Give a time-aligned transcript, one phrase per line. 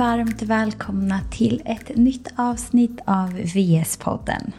[0.00, 4.52] varmt välkomna till ett nytt avsnitt av VS-podden.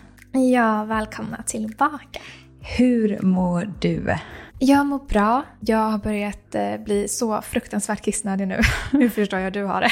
[0.54, 2.20] Ja, välkomna tillbaka.
[2.78, 4.16] Hur mår du?
[4.60, 5.44] Jag mår bra.
[5.60, 8.60] Jag har börjat eh, bli så fruktansvärt kissnödig nu.
[8.92, 9.92] nu förstår jag hur du har det.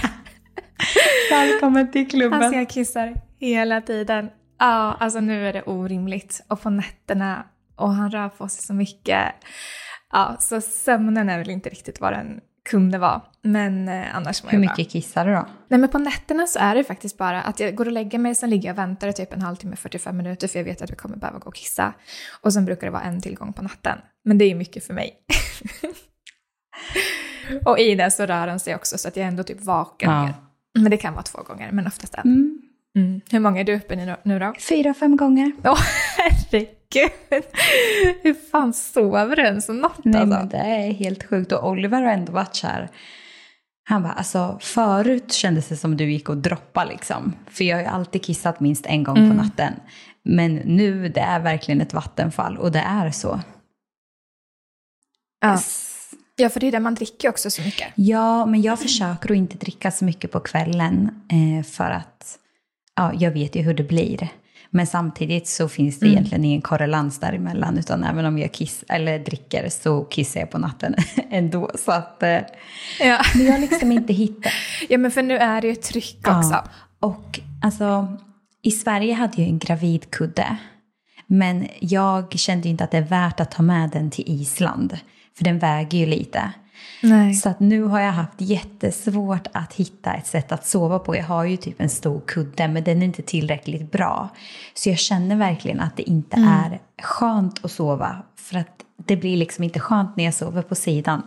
[1.32, 2.42] Välkommen till klubben.
[2.42, 4.30] Alltså jag kissar hela tiden.
[4.60, 6.46] Ja, alltså nu är det orimligt.
[6.48, 7.44] Och på nätterna.
[7.76, 9.26] Och han rör på sig så mycket.
[10.12, 13.22] Ja, så sömnen är väl inte riktigt vad den kunde vara.
[13.42, 14.76] Men eh, annars mår Hur jag bra.
[14.78, 15.46] mycket kissar du då?
[15.68, 18.36] Nej men på nätterna så är det faktiskt bara att jag går och lägger mig,
[18.36, 20.92] sen ligger jag och väntar i typ en halvtimme, 45 minuter för jag vet att
[20.92, 21.94] vi kommer behöva gå och kissa.
[22.42, 23.98] Och sen brukar det vara en tillgång på natten.
[24.24, 25.12] Men det är ju mycket för mig.
[27.66, 30.12] och i det så rör han sig också så att jag är ändå typ vaken.
[30.12, 30.34] Ja.
[30.80, 32.22] Men det kan vara två gånger, men oftast en.
[32.22, 32.62] Mm.
[32.98, 33.22] Mm.
[33.32, 34.54] Hur många är du uppe i nu- då?
[34.70, 35.52] Fyra, fem gånger.
[35.64, 35.80] Åh
[36.18, 37.44] herregud!
[38.22, 40.38] Hur fan sover du ens natt Nej alltså?
[40.38, 41.52] men det är helt sjukt.
[41.52, 42.90] Och Oliver har ändå varit så här.
[43.90, 47.34] Han bara, alltså förut kändes det som du gick och droppade liksom.
[47.50, 49.30] För jag har ju alltid kissat minst en gång Mm.
[49.30, 49.74] på natten.
[50.24, 53.40] Men nu, det är verkligen ett vattenfall och det är så.
[55.42, 55.60] Ja.
[56.36, 57.88] ja, för det är det man dricker också så mycket.
[57.96, 62.38] Ja, men jag försöker att inte dricka så mycket på kvällen eh, för att
[63.00, 64.28] ja, jag vet ju hur det blir.
[64.72, 66.14] Men samtidigt så finns det Mm.
[66.18, 70.58] egentligen ingen korrelans däremellan utan även om jag kiss, eller dricker så kissar jag på
[70.58, 70.96] natten
[71.30, 71.70] ändå.
[71.86, 72.40] Så att, eh,
[73.00, 73.22] Ja.
[73.36, 74.52] men jag har liksom inte hittat.
[74.90, 76.52] ja, men för nu är det ju tryck också.
[76.54, 76.64] Ja,
[77.00, 78.18] och alltså
[78.62, 80.58] i Sverige hade jag en gravidkudde.
[81.28, 84.98] Men jag kände inte att det är värt att ta med den till Island.
[85.38, 86.52] För den väger ju lite.
[87.04, 87.34] Nej.
[87.34, 91.16] Så att nu har jag haft jättesvårt att hitta ett sätt att sova på.
[91.16, 94.30] Jag har ju typ en stor kudde men den är inte tillräckligt bra.
[94.74, 96.50] Så jag känner verkligen att det inte Mm.
[96.50, 98.16] är skönt att sova.
[98.36, 98.68] För att
[99.06, 101.22] det blir liksom inte skönt när jag sover på sidan.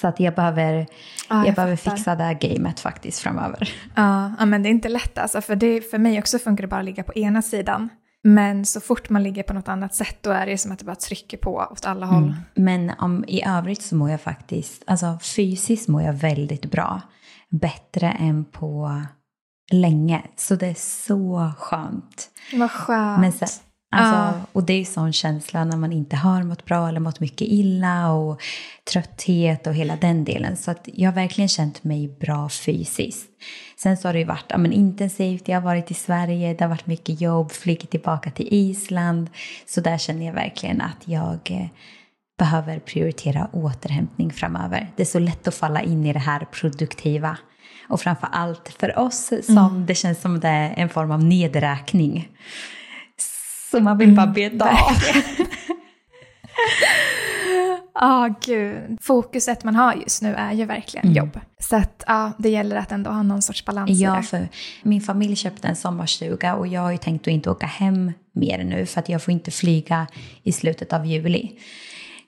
[0.00, 0.86] Så att jag behöver, Ja,
[1.28, 3.74] jag jag behöver fixa det här gamet faktiskt framöver.
[3.94, 5.40] Ja, ja, men det är inte lätt alltså.
[5.40, 7.88] För, det, för mig också funkar det bara att ligga på ena sidan.
[8.22, 10.84] Men så fort man ligger på något annat sätt då är det som att det
[10.84, 12.34] bara trycker på åt alla håll.
[12.54, 17.00] Men om, i övrigt så mår jag faktiskt, alltså fysiskt mår jag väldigt bra.
[17.48, 19.02] Bättre än på
[19.72, 20.22] länge.
[20.36, 22.30] Så det är så skönt.
[22.52, 23.20] Vad skönt.
[23.20, 23.48] Men sen,
[23.90, 24.46] alltså, Ja.
[24.52, 27.48] Och det är ju sån känsla när man inte har mått bra eller mått mycket
[27.48, 28.42] illa och
[28.92, 30.56] trötthet och hela den delen.
[30.56, 33.30] Så att jag har verkligen känt mig bra fysiskt.
[33.76, 36.64] Sen så har det ju varit ja, men intensivt, jag har varit i Sverige, det
[36.64, 39.30] har varit mycket jobb, flugit tillbaka till Island.
[39.66, 41.66] Så där känner jag verkligen att jag eh,
[42.38, 44.90] behöver prioritera återhämtning framöver.
[44.96, 47.36] Det är så lätt att falla in i det här produktiva.
[47.88, 52.28] Och framför allt för oss som det känns som det är en form av nedräkning.
[53.70, 54.96] Så man vill bara beta av.
[57.94, 58.98] Ja, gud.
[59.00, 61.16] Fokuset man har just nu är ju verkligen Mm.
[61.16, 61.40] jobb.
[61.58, 64.22] Så att ja, det gäller att ändå ha någon sorts balans i Ja, det.
[64.22, 64.48] för
[64.82, 68.64] min familj köpte en sommarstuga och jag har ju tänkt att inte åka hem mer
[68.64, 70.06] nu för att jag får inte flyga
[70.42, 71.50] i slutet av juli.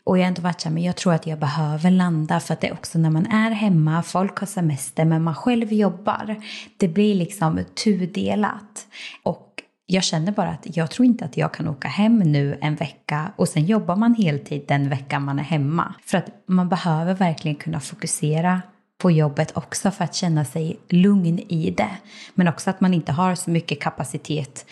[0.05, 2.53] Och jag har inte varit så här, men jag tror att jag behöver landa för
[2.55, 6.37] att det är också när man är hemma, folk har semester men man själv jobbar.
[6.77, 8.87] Det blir liksom tudelat.
[9.23, 9.52] Och
[9.87, 13.33] jag känner bara att jag tror inte att jag kan åka hem nu en vecka
[13.37, 15.95] och sen jobbar man heltid den veckan man är hemma.
[16.05, 18.63] För att man behöver verkligen kunna fokusera
[18.99, 21.91] på jobbet också för att känna sig lugn i det.
[22.35, 24.67] Men också att man inte har så mycket kapacitet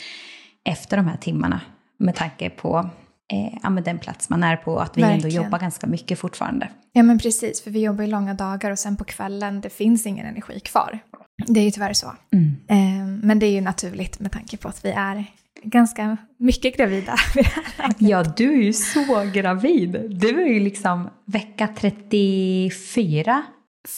[0.65, 1.61] efter de här timmarna
[1.99, 2.91] med tanke på
[3.33, 5.45] eh, den plats man är på och att vi ändå Verkligen.
[5.45, 6.69] jobbar ganska mycket fortfarande.
[6.93, 10.07] Ja men precis, för vi jobbar ju långa dagar och sen på kvällen det finns
[10.07, 10.99] ingen energi kvar.
[11.47, 12.13] Det är ju tyvärr så.
[12.33, 12.57] Mm.
[12.69, 15.25] Eh, Men det är ju naturligt med tanke på att vi är
[15.63, 17.15] ganska mycket gravida.
[17.99, 19.97] Ja, du är ju så gravid.
[20.11, 23.43] Du är ju liksom vecka 34.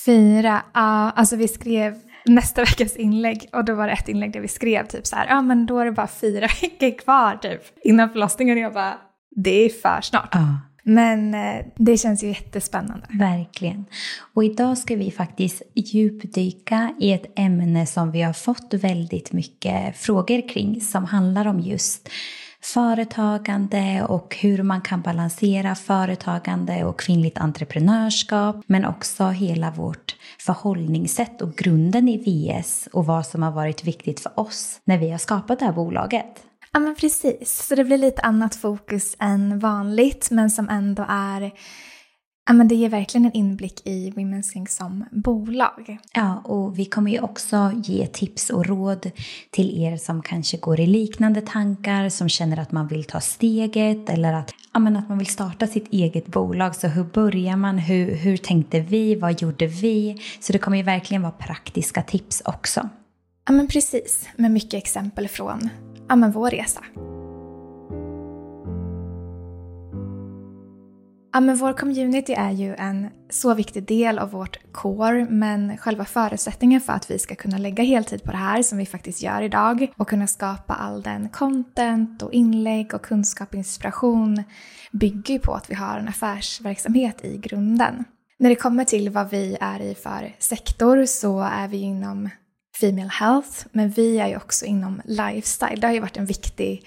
[0.07, 1.95] Fyra, ja alltså vi skrev
[2.27, 5.27] nästa veckas inlägg och då var det ett inlägg där vi skrev typ så här,
[5.29, 8.95] ja men då är det bara fyra veckor kvar typ innan förlossningen och jag bara,
[9.37, 10.29] det är för snart.
[10.33, 10.61] Ja.
[10.83, 13.07] Men eh, det känns ju jättespännande.
[13.11, 13.85] Verkligen.
[14.35, 19.97] Och idag ska vi faktiskt djupdyka i ett ämne som vi har fått väldigt mycket
[19.97, 22.09] frågor kring som handlar om just
[22.65, 31.43] företagande och hur man kan balansera företagande och kvinnligt entreprenörskap men också hela vårt förhållningssätt
[31.43, 35.19] och grunden i VS och vad som har varit viktigt för oss när vi har
[35.19, 36.52] skapat det här bolaget.
[36.73, 41.53] Ja men precis, så det blir lite annat fokus än vanligt men som ändå är
[42.47, 45.99] Ja, men det ger verkligen en inblick i Women's Sing som bolag.
[46.15, 49.11] Ja, och vi kommer ju också ge tips och råd
[49.51, 54.09] till er som kanske går i liknande tankar, som känner att man vill ta steget
[54.09, 56.77] eller att ja, men att man vill starta sitt eget bolag.
[56.77, 57.79] Så hur börjar man?
[57.79, 59.15] Hur, hur tänkte vi?
[59.15, 60.23] Vad gjorde vi?
[60.41, 62.89] Så det kommer ju verkligen vara praktiska tips också.
[63.47, 65.69] Ja men precis, med mycket exempel från
[66.09, 66.81] ja, men vår resa.
[71.33, 76.05] Ja, men vår community är ju en så viktig del av vårt core, men själva
[76.05, 79.43] förutsättningen för att vi ska kunna lägga heltid på det här som vi faktiskt gör
[79.43, 84.43] idag och kunna skapa all den content och inlägg och kunskap och inspiration
[84.93, 88.05] bygger ju på att vi har en affärsverksamhet i grunden.
[88.39, 92.29] När det kommer till vad vi är i för sektor så är vi inom
[92.81, 95.81] Female Health, men vi är ju också inom Lifestyle.
[95.81, 96.87] Det har ju varit en viktig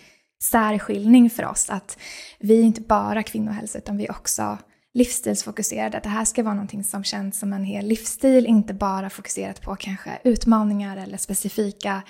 [0.51, 1.97] särskiljning för oss att
[2.39, 4.57] vi är inte bara kvinnohälsa utan vi är också
[4.93, 5.99] livsstilsfokuserade.
[6.03, 9.75] Det här ska vara någonting som känns som en hel livsstil, inte bara fokuserat på
[9.75, 12.01] kanske utmaningar eller specifika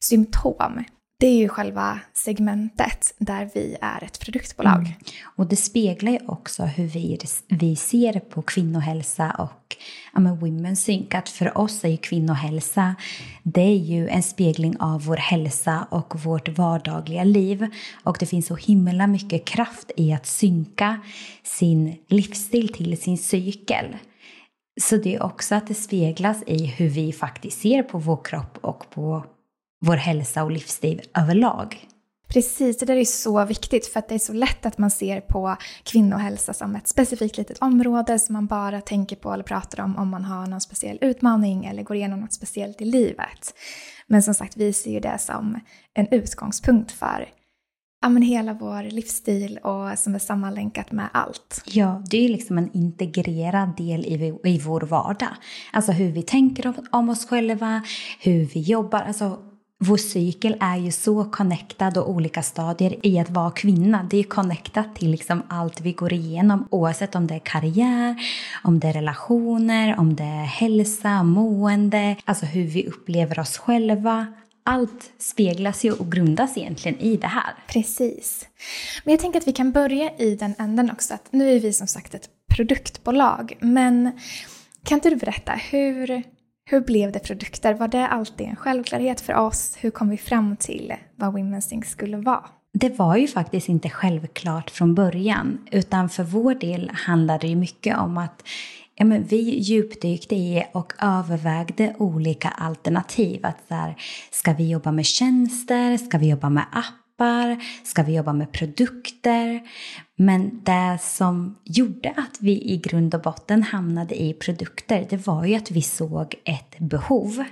[0.00, 0.84] symptom
[1.20, 4.80] det är ju själva segmentet där vi är ett produktbolag.
[4.80, 4.92] Mm.
[5.36, 7.18] Och det speglar ju också hur vi,
[7.48, 9.76] vi ser på kvinnohälsa och
[10.14, 11.14] ja, men women's sync.
[11.14, 12.94] Att för oss är ju kvinnohälsa,
[13.42, 17.66] det är ju en spegling av vår hälsa och vårt vardagliga liv.
[18.02, 21.00] Och det finns så himla mycket kraft i att synka
[21.42, 23.96] sin livsstil till sin cykel.
[24.80, 28.58] Så det är också att det speglas i hur vi faktiskt ser på vår kropp
[28.60, 29.24] och på
[29.80, 31.86] vår hälsa och livsstil överlag.
[32.28, 35.20] Precis, det där är så viktigt för att det är så lätt att man ser
[35.20, 39.96] på kvinnohälsa som ett specifikt litet område som man bara tänker på eller pratar om
[39.96, 43.54] om man har någon speciell utmaning eller går igenom något speciellt i livet.
[44.06, 45.60] Men som sagt, vi ser ju det som
[45.94, 47.28] en utgångspunkt för
[48.02, 51.62] ja, men hela vår livsstil och som är sammanlänkat med allt.
[51.66, 55.34] Ja, det är liksom en integrerad del i, i vår vardag.
[55.72, 57.82] Alltså hur vi tänker om, om oss själva,
[58.20, 59.00] hur vi jobbar.
[59.00, 59.38] Alltså
[59.82, 64.06] vår cykel är ju så connectad och olika stadier i att vara kvinna.
[64.10, 68.16] Det är connectat till liksom allt vi går igenom oavsett om det är karriär,
[68.64, 74.26] om det är relationer, om det är hälsa, mående, alltså hur vi upplever oss själva.
[74.64, 77.54] Allt speglas ju och grundas egentligen i det här.
[77.66, 78.46] Precis.
[79.04, 81.14] Men jag tänker att vi kan börja i den änden också.
[81.14, 84.20] Att nu är vi som sagt ett produktbolag, men
[84.84, 86.22] kan inte du berätta hur
[86.70, 87.74] hur blev det produkter?
[87.74, 89.76] Var det alltid en självklarhet för oss?
[89.80, 92.44] Hur kom vi fram till vad Women's Think skulle vara?
[92.72, 97.98] Det var ju faktiskt inte självklart från början, utan för vår del handlade det mycket
[97.98, 98.42] om att
[98.94, 103.46] ja, men vi djupdykte i och övervägde olika alternativ.
[103.46, 103.96] Att så här,
[104.30, 105.96] ska vi jobba med tjänster?
[105.96, 106.99] Ska vi jobba med app?
[107.20, 107.62] Appar?
[107.84, 109.60] Ska vi jobba med produkter?
[110.16, 115.44] Men det som gjorde att vi i grund och botten hamnade i produkter, det var
[115.44, 117.44] ju att vi såg ett behov.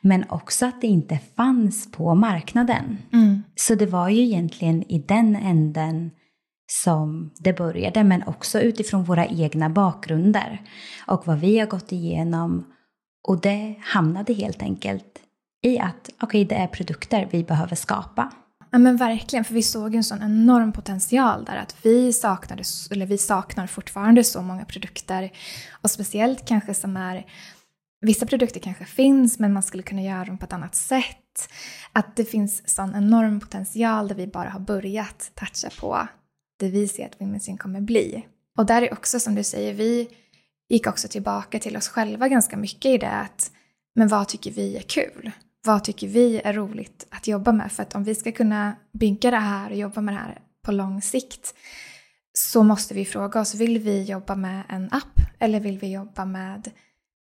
[0.00, 2.98] Men också att det inte fanns på marknaden.
[3.12, 3.42] Mm.
[3.56, 6.10] Så det var ju egentligen i den änden
[6.70, 10.62] som det började, men också utifrån våra egna bakgrunder
[11.06, 12.64] och vad vi har gått igenom.
[13.28, 15.18] Och det hamnade helt enkelt
[15.62, 18.32] i att okej, okay, det är produkter vi behöver skapa.
[18.70, 23.06] Ja men verkligen, för vi såg en sån enorm potential där att vi saknade, eller
[23.06, 25.30] vi saknar fortfarande så många produkter
[25.82, 27.26] och speciellt kanske som är
[28.00, 31.48] Vissa produkter kanske finns men man skulle kunna göra dem på ett annat sätt.
[31.92, 36.08] Att det finns sån enorm potential där vi bara har börjat toucha på
[36.58, 38.26] det vi ser att Women's kommer bli.
[38.58, 40.08] Och där är också som du säger, vi
[40.68, 43.52] gick också tillbaka till oss själva ganska mycket i det att
[43.94, 45.30] men vad tycker vi är kul?
[45.64, 47.72] Vad tycker vi är roligt att jobba med?
[47.72, 50.72] För att om vi ska kunna bygga det här och jobba med det här på
[50.72, 51.54] lång sikt
[52.32, 56.24] så måste vi fråga oss, vill vi jobba med en app eller vill vi jobba
[56.24, 56.70] med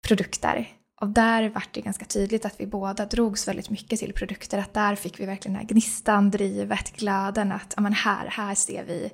[0.07, 0.67] produkter?
[1.01, 4.57] Och där vart det ganska tydligt att vi båda drogs väldigt mycket till produkter.
[4.57, 8.55] Att där fick vi verkligen den här gnistan, drivet, glöden att ja, men här, här
[8.55, 9.11] ser vi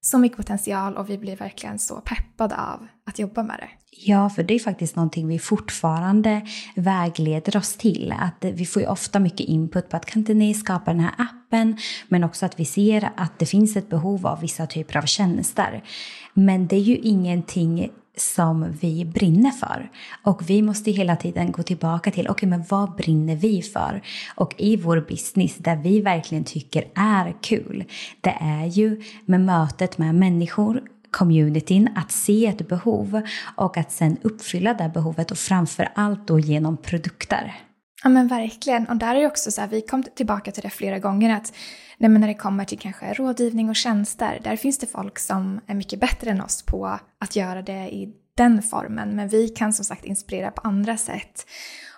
[0.00, 3.68] så mycket potential och vi blir verkligen så peppade av att jobba med det.
[3.92, 6.42] Ja, för det är faktiskt någonting vi fortfarande
[6.76, 8.14] vägleder oss till.
[8.18, 11.14] Att vi får ju ofta mycket input på att kan inte ni skapa den här
[11.18, 11.76] appen?
[12.08, 15.84] Men också att vi ser att det finns ett behov av vissa typer av tjänster.
[16.34, 19.90] Men det är ju ingenting som vi brinner för.
[20.22, 24.02] Och vi måste hela tiden gå tillbaka till, okej okay, men vad brinner vi för?
[24.34, 27.84] Och i vår business, där vi verkligen tycker är kul,
[28.20, 33.22] det är ju med mötet med människor, communityn, att se ett behov
[33.56, 37.54] och att sen uppfylla det behovet och framför allt då genom produkter.
[38.02, 38.86] Ja men verkligen.
[38.86, 41.52] Och där är också så här, vi kom tillbaka till det flera gånger, att
[42.00, 45.74] nej, när det kommer till kanske rådgivning och tjänster, där finns det folk som är
[45.74, 49.16] mycket bättre än oss på att göra det i den formen.
[49.16, 51.46] Men vi kan som sagt inspirera på andra sätt.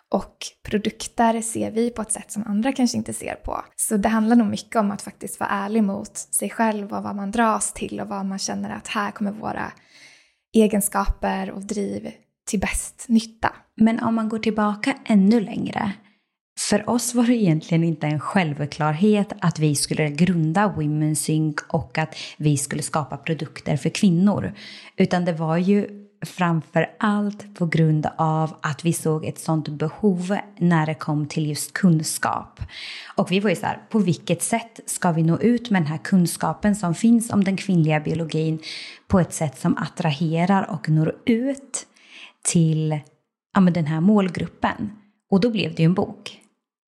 [0.08, 3.64] Och produkter ser vi på ett sätt som andra kanske inte ser på.
[3.76, 7.16] Så det handlar nog mycket om att faktiskt vara ärlig mot sig själv och vad
[7.16, 9.72] man dras till och vad man känner att här kommer våra
[10.54, 12.10] egenskaper och driv
[12.46, 13.52] till bäst nytta.
[13.76, 15.92] Men om man går tillbaka ännu längre.
[16.58, 21.98] För oss var det egentligen inte en självklarhet att vi skulle grunda Women Sync och
[21.98, 24.52] att vi skulle skapa produkter för kvinnor.
[24.96, 30.36] Utan det var ju framför allt på grund av att vi såg ett sånt behov
[30.58, 32.60] när det kom till just kunskap.
[33.16, 35.86] Och vi var ju så här, på vilket sätt ska vi nå ut med den
[35.86, 38.58] här kunskapen som finns om den kvinnliga biologin
[39.08, 41.86] på ett sätt som attraherar och når ut
[42.42, 43.00] till
[43.54, 44.92] ja, den här målgruppen?
[45.30, 46.41] Och då blev det ju en bok.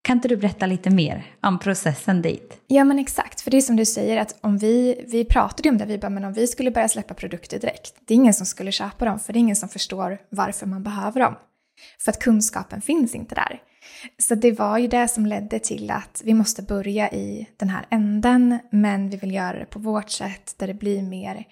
[0.05, 2.61] Kan inte du berätta lite mer om processen dit?
[2.67, 5.79] Ja men exakt, för det är som du säger att om vi, vi pratade om
[5.79, 8.47] det, vi bara men om vi skulle börja släppa produkter direkt, det är ingen som
[8.47, 11.35] skulle köpa dem för det är ingen som förstår varför man behöver dem.
[12.05, 13.61] För att kunskapen finns inte där.
[14.19, 17.87] Så det var ju det som ledde till att vi måste börja i den här
[17.91, 21.45] änden, men vi vill göra det på vårt sätt där det blir mer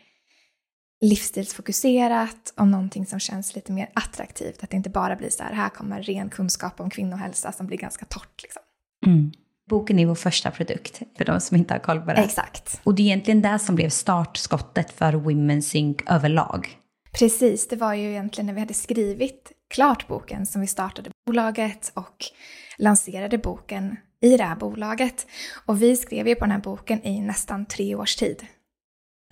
[1.03, 4.65] livsstilsfokuserat, om någonting som känns lite mer attraktivt.
[4.65, 7.79] Att det inte bara blir så här, här kommer ren kunskap om kvinnohälsa som blir
[7.79, 8.43] ganska torrt.
[8.43, 8.63] Liksom.
[9.07, 9.33] Mm.
[9.71, 12.23] Boken är vår första produkt, för de som inte har koll på det.
[12.23, 12.81] Exakt.
[12.85, 16.79] Och det är egentligen det som blev startskottet för Women's Sync överlag.
[17.19, 21.93] Precis, det var ju egentligen när vi hade skrivit klart boken som vi startade bolaget
[21.95, 22.25] och
[22.79, 25.27] lanserade boken i det här bolaget.
[25.67, 28.47] Och vi skrev ju på den här boken i nästan tre års tid.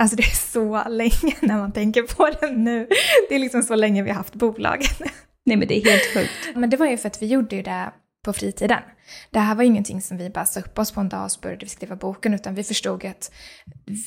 [0.01, 2.89] Alltså det är så länge när man tänker på det nu.
[3.29, 5.01] Det är liksom så länge vi har haft bolaget.
[5.45, 6.57] Nej men det är helt sjukt.
[6.57, 7.93] Men det var ju för att vi gjorde ju det
[8.25, 8.83] på fritiden.
[9.31, 11.41] Det här var ingenting som vi bara sa upp oss på en dag och så
[11.41, 13.33] började vi skriva boken, utan vi förstod att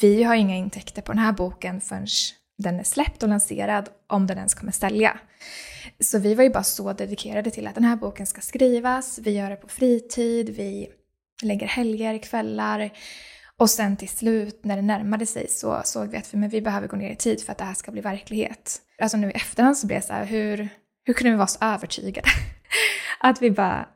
[0.01, 2.07] vi har inga intäkter på den här boken förrän
[2.57, 5.19] den är släppt och lanserad, om den ens kommer sälja.
[6.00, 9.31] Så vi var ju bara så dedikerade till att den här boken ska skrivas, vi
[9.31, 10.88] gör det på fritid, vi
[11.43, 12.91] lägger helger, kvällar,
[13.60, 16.62] och sen till slut när det närmade sig så såg vi att vi, men vi
[16.62, 18.81] behöver gå ner i tid för att det här ska bli verklighet.
[19.01, 20.69] Alltså nu i efterhand så blev det så här, hur,
[21.05, 22.29] hur kunde vi vara så övertygade?
[23.19, 23.88] att vi bara,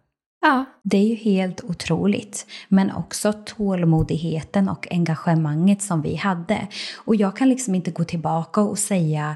[0.41, 0.65] ja.
[0.83, 2.45] Det är ju helt otroligt.
[2.67, 6.67] Men också tålmodigheten och engagemanget som vi hade.
[6.97, 9.35] Och jag kan liksom inte gå tillbaka och säga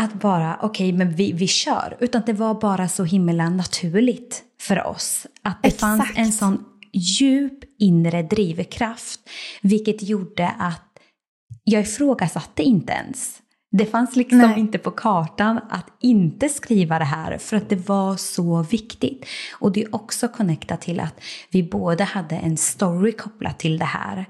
[0.00, 1.96] att bara, okej, okay, men vi, vi kör.
[2.00, 5.26] Utan det var bara så himla naturligt för oss.
[5.42, 5.80] Att det Exakt.
[5.80, 9.20] fanns en sån djup inre drivkraft,
[9.62, 10.98] vilket gjorde att
[11.64, 13.42] jag ifrågasatte inte ens.
[13.70, 14.60] Det fanns liksom Nej.
[14.60, 19.26] inte på kartan att inte skriva det här för att det var så viktigt.
[19.52, 23.84] Och det är också connectat till att vi båda hade en story kopplat till det
[23.84, 24.26] här.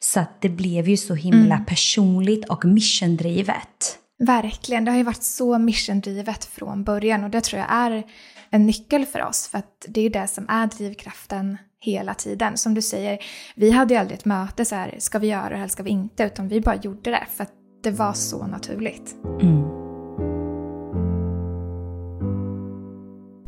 [0.00, 1.64] Så att det blev ju så himla mm.
[1.64, 3.98] personligt och missiondrivet.
[4.18, 8.04] Verkligen, det har ju varit så missiondrivet från början och det tror jag är
[8.50, 12.56] en nyckel för oss för att det är det som är drivkraften hela tiden.
[12.56, 13.18] Som du säger,
[13.54, 15.90] vi hade ju aldrig ett möte så här, ska vi göra det eller ska vi
[15.90, 16.24] inte?
[16.24, 19.16] Utan vi bara gjorde det för att det var så naturligt.
[19.40, 19.87] Mm.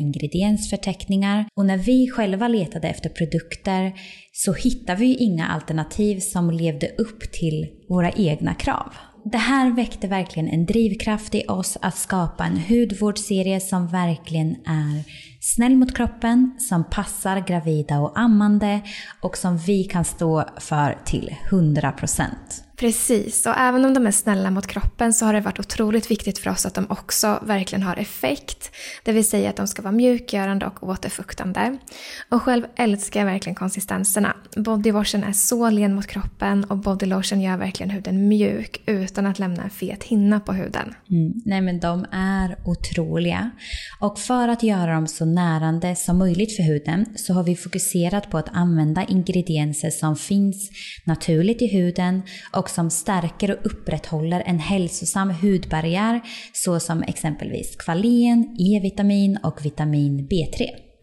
[0.00, 3.92] ingrediensförteckningar och när vi själva letade efter produkter
[4.32, 8.92] så hittade vi inga alternativ som levde upp till våra egna krav.
[9.24, 15.04] Det här väckte verkligen en drivkraft i oss att skapa en hudvårdsserie som verkligen är
[15.40, 18.80] snäll mot kroppen, som passar gravida och ammande
[19.22, 22.24] och som vi kan stå för till 100%.
[22.78, 26.38] Precis, och även om de är snälla mot kroppen så har det varit otroligt viktigt
[26.38, 28.70] för oss att de också verkligen har effekt.
[29.04, 31.78] Det vill säga att de ska vara mjukgörande och återfuktande.
[32.28, 34.36] Och själv älskar jag verkligen konsistenserna.
[34.56, 39.62] Bodywashen är så len mot kroppen och bodylotion gör verkligen huden mjuk utan att lämna
[39.62, 40.94] en fet hinna på huden.
[41.10, 41.32] Mm.
[41.44, 43.50] Nej men de är otroliga.
[44.00, 48.30] Och för att göra dem så närande som möjligt för huden så har vi fokuserat
[48.30, 50.70] på att använda ingredienser som finns
[51.04, 56.20] naturligt i huden och och som stärker och upprätthåller en hälsosam hudbarriär
[56.52, 60.87] såsom exempelvis kvalen, E-vitamin och vitamin B3.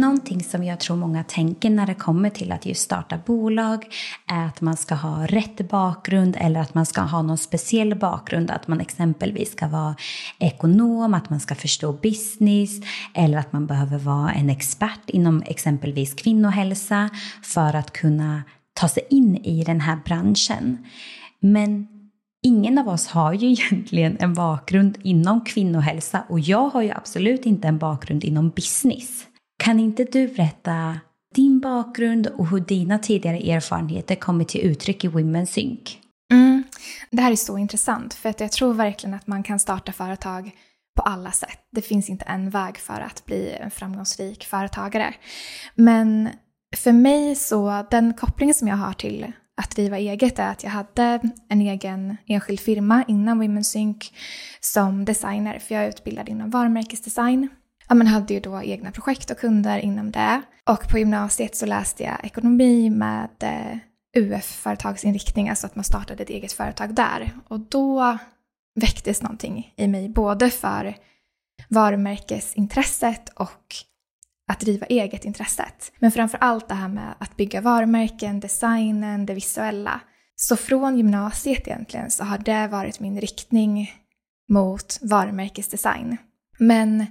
[0.00, 3.84] Någonting som jag tror många tänker när det kommer till att just starta bolag
[4.26, 8.50] är att man ska ha rätt bakgrund eller att man ska ha någon speciell bakgrund.
[8.50, 9.96] Att man exempelvis ska vara
[10.38, 12.70] ekonom, att man ska förstå business
[13.14, 17.10] eller att man behöver vara en expert inom exempelvis kvinnohälsa
[17.42, 18.42] för att kunna
[18.74, 20.78] ta sig in i den här branschen.
[21.40, 21.86] Men
[22.42, 27.46] Ingen av oss har ju egentligen en bakgrund inom kvinnohälsa och jag har ju absolut
[27.46, 29.26] inte en bakgrund inom business.
[29.60, 31.00] Kan inte du berätta
[31.34, 35.98] din bakgrund och hur dina tidigare erfarenheter kommer till uttryck i Women's Sync?
[36.32, 36.64] Mm.
[37.10, 40.50] Det här är så intressant för att jag tror verkligen att man kan starta företag
[40.96, 41.58] på alla sätt.
[41.72, 45.14] Det finns inte en väg för att bli en framgångsrik företagare.
[45.74, 46.28] Men
[46.76, 50.70] för mig så, den kopplingen som jag har till att driva eget är att jag
[50.70, 54.12] hade en egen enskild firma innan Women's Sync
[54.60, 57.48] som designer, för jag är utbildad inom varumärkesdesign
[57.90, 60.42] ja, men hade ju då egna projekt och kunder inom det.
[60.64, 63.76] Och på gymnasiet så läste jag ekonomi med eh,
[64.16, 67.30] UF-företagsinriktning, alltså att man startade ett eget företag där.
[67.48, 68.18] Och då
[68.80, 70.96] väcktes någonting i mig, både för
[71.68, 73.74] varumärkesintresset och
[74.52, 75.92] att driva eget intresset.
[75.98, 80.00] Men framför allt det här med att bygga varumärken, designen, det visuella.
[80.36, 83.92] Så från gymnasiet egentligen så har det varit min riktning
[84.48, 86.16] mot varumärkesdesign.
[86.58, 87.06] Men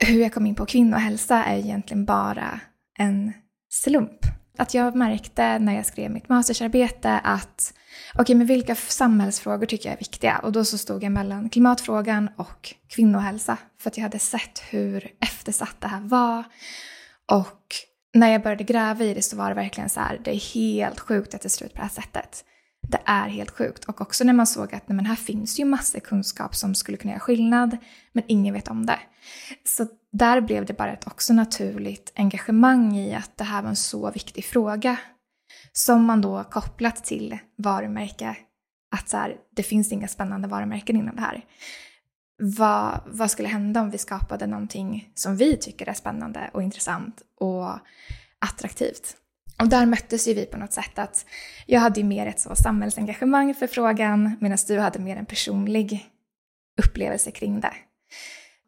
[0.00, 2.60] hur jag kom in på kvinnohälsa är egentligen bara
[2.98, 3.32] en
[3.68, 4.20] slump.
[4.58, 7.74] Att jag märkte när jag skrev mitt mastersarbete att
[8.12, 10.38] okej, okay, men vilka samhällsfrågor tycker jag är viktiga?
[10.38, 13.56] Och då så stod jag mellan klimatfrågan och kvinnohälsa.
[13.80, 16.44] För att jag hade sett hur eftersatt det här var.
[17.32, 17.64] Och
[18.14, 21.00] när jag började gräva i det så var det verkligen så här, det är helt
[21.00, 22.44] sjukt att det ser ut på det här sättet.
[22.90, 23.84] Det är helt sjukt.
[23.84, 26.96] Och också när man såg att nej, men här finns ju massor kunskap som skulle
[26.96, 27.76] kunna göra skillnad,
[28.12, 28.98] men ingen vet om det.
[29.64, 33.76] Så där blev det bara ett också naturligt engagemang i att det här var en
[33.76, 34.96] så viktig fråga.
[35.72, 38.36] Som man då kopplat till varumärke,
[38.96, 41.44] att så här, det finns inga spännande varumärken inom det här.
[42.38, 47.22] Vad, vad skulle hända om vi skapade någonting som vi tycker är spännande och intressant
[47.40, 47.70] och
[48.38, 49.16] attraktivt?
[49.60, 51.26] Och där möttes ju vi på något sätt att
[51.66, 56.10] jag hade ju mer ett så samhällsengagemang för frågan medan du hade mer en personlig
[56.82, 57.74] upplevelse kring det.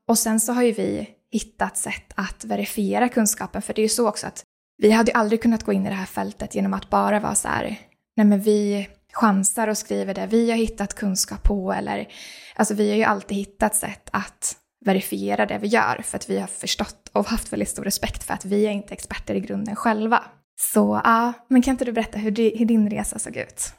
[0.08, 3.88] Och sen så har ju vi hittat sätt att verifiera kunskapen för det är ju
[3.88, 4.44] så också att
[4.78, 7.34] vi hade ju aldrig kunnat gå in i det här fältet genom att bara vara
[7.34, 7.78] så här,
[8.16, 12.08] nej men vi chansar och skriver det vi har hittat kunskap på eller
[12.54, 16.38] alltså vi har ju alltid hittat sätt att verifiera det vi gör för att vi
[16.38, 19.76] har förstått och haft väldigt stor respekt för att vi är inte experter i grunden
[19.76, 20.24] själva.
[20.60, 22.30] Så ja, men kan inte du berätta hur,
[22.66, 23.72] din resa såg ut?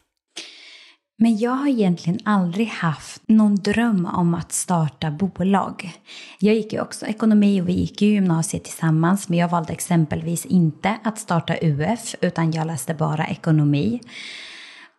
[1.18, 5.92] Men jag har egentligen aldrig haft någon dröm om att starta bolag.
[6.40, 10.46] Jag gick ju också ekonomi och vi gick ju gymnasiet tillsammans men jag valde exempelvis
[10.46, 14.02] inte att starta UF utan jag läste bara ekonomi.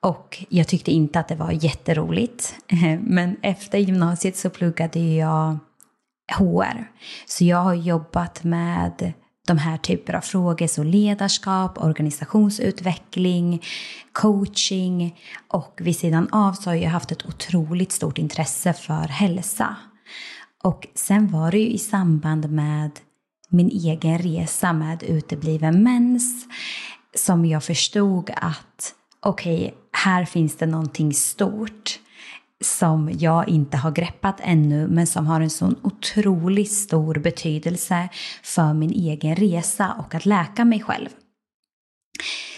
[0.01, 2.55] Och jag tyckte inte att det var jätteroligt.
[3.01, 5.59] Men efter gymnasiet så pluggade jag
[6.39, 6.91] HR.
[7.27, 9.13] Så jag har jobbat med
[9.47, 13.63] de här typer av frågor, så ledarskap, organisationsutveckling,
[14.13, 19.77] coaching och vid sidan av så har jag haft ett otroligt stort intresse för hälsa.
[20.63, 22.91] Och sen var det ju i samband med
[23.49, 26.47] min egen resa med utebliven mens
[27.15, 32.01] som jag förstod att okej, okay, här finns det någonting stort
[32.65, 38.09] som jag inte har greppat ännu men som har en sån otroligt stor betydelse
[38.43, 41.09] för min egen resa och att läka mig själv.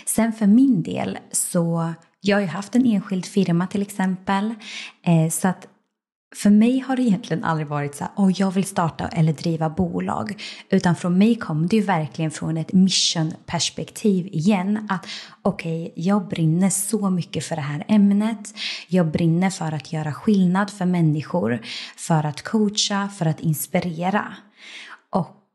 [0.07, 4.55] Sen för min del så, jag har ju haft en enskild firma till exempel,
[5.03, 5.69] eh, så att
[6.37, 9.71] för mig har det egentligen aldrig varit så här, oh, jag vill starta eller driva
[9.71, 10.43] bolag.
[10.71, 14.87] Utan från mig kom det ju verkligen från ett mission-perspektiv igen.
[14.91, 15.07] Att
[15.43, 18.55] okej, okay, jag brinner så mycket för det här ämnet.
[18.89, 21.61] Jag brinner för att göra skillnad för människor.
[21.97, 24.35] För att coacha, för att inspirera.
[25.11, 25.46] Och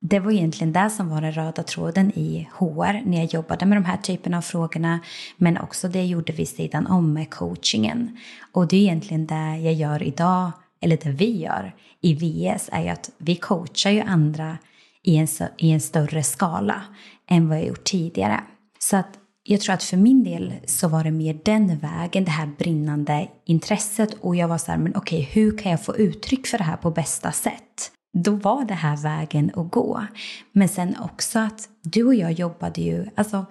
[0.00, 3.76] det var egentligen det som var den röda tråden i HR när jag jobbade med
[3.76, 5.00] de här typerna av frågorna.
[5.36, 8.16] Men också det jag gjorde vid sidan om med coachingen.
[8.52, 12.82] Och det är egentligen det jag gör idag, eller det vi gör i VS, är
[12.82, 14.58] ju att vi coachar ju andra
[15.02, 16.82] i en, i en större skala
[17.28, 18.40] än vad jag gjort tidigare.
[18.78, 19.08] Så att
[19.42, 23.28] jag tror att för min del så var det mer den vägen, det här brinnande
[23.44, 26.64] intresset och jag var så här, men okej, hur kan jag få uttryck för det
[26.64, 27.92] här på bästa sätt?
[28.12, 30.06] Då var det här vägen att gå.
[30.52, 33.46] Men sen också att du och jag jobbade ju, alltså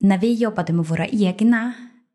[0.00, 1.72] när vi jobbade med våra egna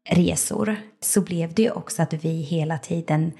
[0.10, 3.32] resor så blev det ju också att vi hela tiden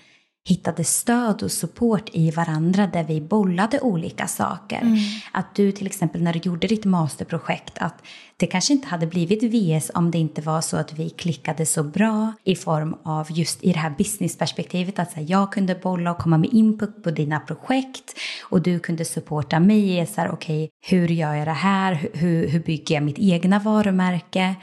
[0.48, 4.82] hittade stöd och support i varandra där vi bollade olika saker.
[4.82, 4.98] Mm.
[5.32, 8.04] Att du till exempel när du gjorde ditt masterprojekt att
[8.38, 11.84] det kanske inte hade blivit VS om det inte var så att vi klickade så
[11.84, 16.12] bra i form av just i det här businessperspektivet att så här, jag kunde bolla
[16.12, 20.32] och komma med input på dina projekt och du kunde supporta mig i så här,
[20.32, 22.10] okej, okay, hur gör jag det här?
[22.14, 24.56] Hur, hur bygger jag mitt egna varumärke?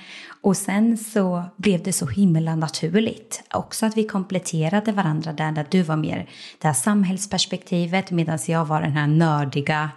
[0.45, 5.67] Och sen så blev det så himla naturligt också att vi kompletterade varandra där, där
[5.71, 6.29] du var mer
[6.61, 9.91] det här samhällsperspektivet medan jag var den här nördiga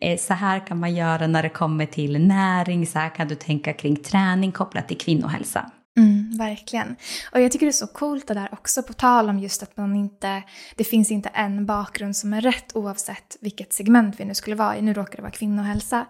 [0.00, 3.34] eh, så här kan man göra när det kommer till näring, så här kan du
[3.34, 5.70] tänka kring träning kopplat till kvinnohälsa.
[5.98, 6.96] Mm, verkligen.
[7.32, 9.76] Och jag tycker det är så coolt det där också på tal om just att
[9.76, 10.42] man inte,
[10.76, 14.76] det finns inte en bakgrund som är rätt oavsett vilket segment vi nu skulle vara
[14.76, 14.82] i.
[14.82, 16.06] Nu råkar det vara kvinnohälsa.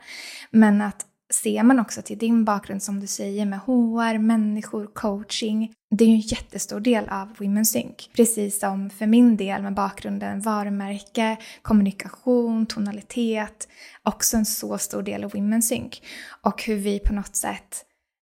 [0.50, 5.72] Men att ser man också till din bakgrund som du säger med HR, människor, coaching.
[5.96, 8.10] Det är ju en jättestor del av Women Sync.
[8.16, 13.68] Precis som för min del med bakgrunden varumärke, kommunikation, tonalitet.
[14.02, 16.02] Också en så stor del av Women Sync.
[16.42, 17.84] Och hur vi på något sätt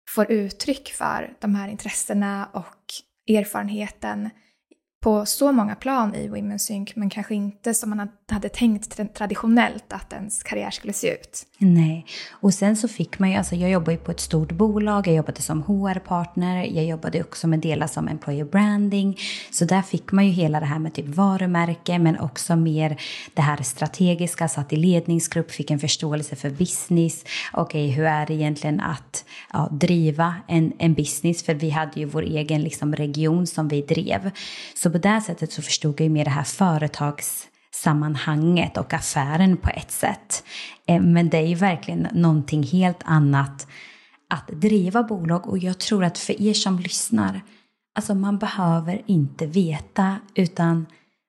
[0.10, 2.94] får uttryck för de här intressena och
[3.38, 4.30] erfarenheten
[5.04, 8.00] på så många plan i Women Sync men kanske inte som man
[8.32, 11.46] hade tänkt traditionellt att ens karriär skulle se ut.
[11.58, 15.08] Nej, och sen så fick man ju, alltså jag jobbade ju på ett stort bolag,
[15.08, 19.20] jag jobbade som HR-partner, jag jobbade också med delar som employer branding,
[19.52, 23.02] så där fick man ju hela det här med typ varumärke men också mer
[23.34, 28.26] det här strategiska, satt i ledningsgrupp, fick en förståelse för business, okej okay, hur är
[28.26, 32.96] det egentligen att ja, driva en, en business, för vi hade ju vår egen liksom,
[32.96, 34.32] region som vi drev.
[34.76, 39.58] Så på det sättet så förstod jag ju mer det här företags sammanhanget och affären
[39.58, 40.44] på ett sätt.
[40.86, 43.68] Eh, men det är ju verkligen någonting helt annat
[44.30, 47.42] att driva bolag och jag tror att för er som lyssnar,
[47.96, 50.86] alltså man behöver inte veta utan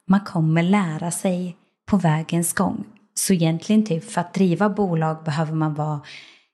[0.09, 2.85] man kommer lära sig på vägens gång.
[3.15, 6.01] Så egentligen typ för att driva bolag behöver man vara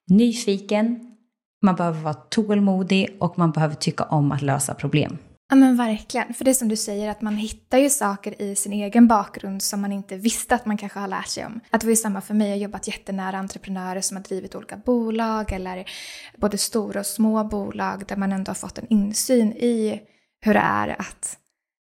[0.09, 1.17] nyfiken,
[1.63, 5.19] man behöver vara tålmodig och man behöver tycka om att lösa problem.
[5.51, 6.35] Ja men verkligen.
[6.35, 9.63] För det är som du säger att man hittar ju saker i sin egen bakgrund
[9.63, 11.61] som man inte visste att man kanske har lärt sig om.
[11.71, 14.55] Att det var ju samma för mig, jag har jobbat jättenära entreprenörer som har drivit
[14.55, 15.91] olika bolag eller
[16.37, 20.01] både stora och små bolag där man ändå har fått en insyn i
[20.41, 21.39] hur det är att,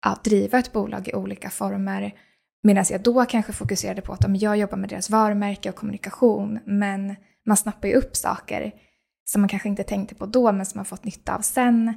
[0.06, 2.14] att driva ett bolag i olika former.
[2.62, 6.58] Medan jag då kanske fokuserade på att om jag jobbar med deras varumärke och kommunikation
[6.66, 7.16] men
[7.46, 8.72] man snappar ju upp saker
[9.24, 11.94] som man kanske inte tänkte på då men som man fått nytta av sen.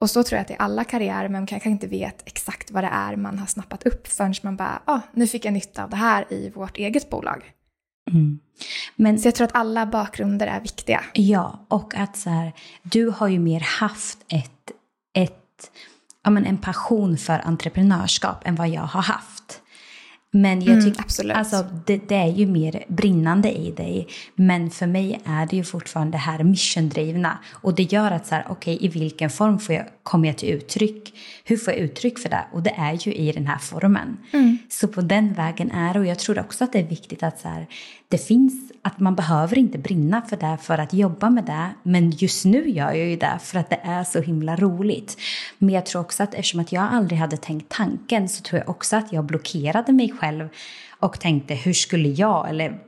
[0.00, 2.70] Och så tror jag att det är alla karriärer, men man kanske inte vet exakt
[2.70, 5.84] vad det är man har snappat upp förrän man bara, ah, nu fick jag nytta
[5.84, 7.52] av det här i vårt eget bolag.
[8.10, 8.38] Mm.
[8.96, 11.04] Men, så jag tror att alla bakgrunder är viktiga.
[11.12, 14.70] Ja, och att så här, du har ju mer haft ett,
[15.14, 15.70] ett,
[16.22, 19.59] ja, men en passion för entreprenörskap än vad jag har haft.
[20.32, 24.08] Men jag mm, tycker, mm, alltså det, det, är ju mer brinnande i dig.
[24.34, 27.38] Men för mig är det ju fortfarande det här missiondrivna.
[27.52, 30.38] Och det gör att så här, okej, okay, i vilken form får jag, kommer jag
[30.38, 31.14] till uttryck?
[31.44, 32.44] Hur får jag uttryck för det?
[32.52, 34.16] Och det är ju i den här formen.
[34.32, 34.58] Mm.
[34.68, 36.00] Så på den vägen är det.
[36.00, 37.66] Och jag tror också att det är viktigt att så här,
[38.08, 41.70] det finns att man behöver inte brinna för det för att jobba med det.
[41.82, 45.20] Men just nu gör jag ju det för att det är så himla roligt.
[45.58, 48.68] Men jag tror också att eftersom att jag aldrig hade tänkt tanken så tror jag
[48.68, 50.48] också att jag blockerade mig själv
[51.00, 52.78] och tänkte hur skulle jag eller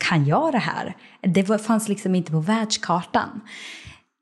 [0.00, 0.96] kan jag det här?
[1.20, 3.40] Det fanns liksom inte på världskartan.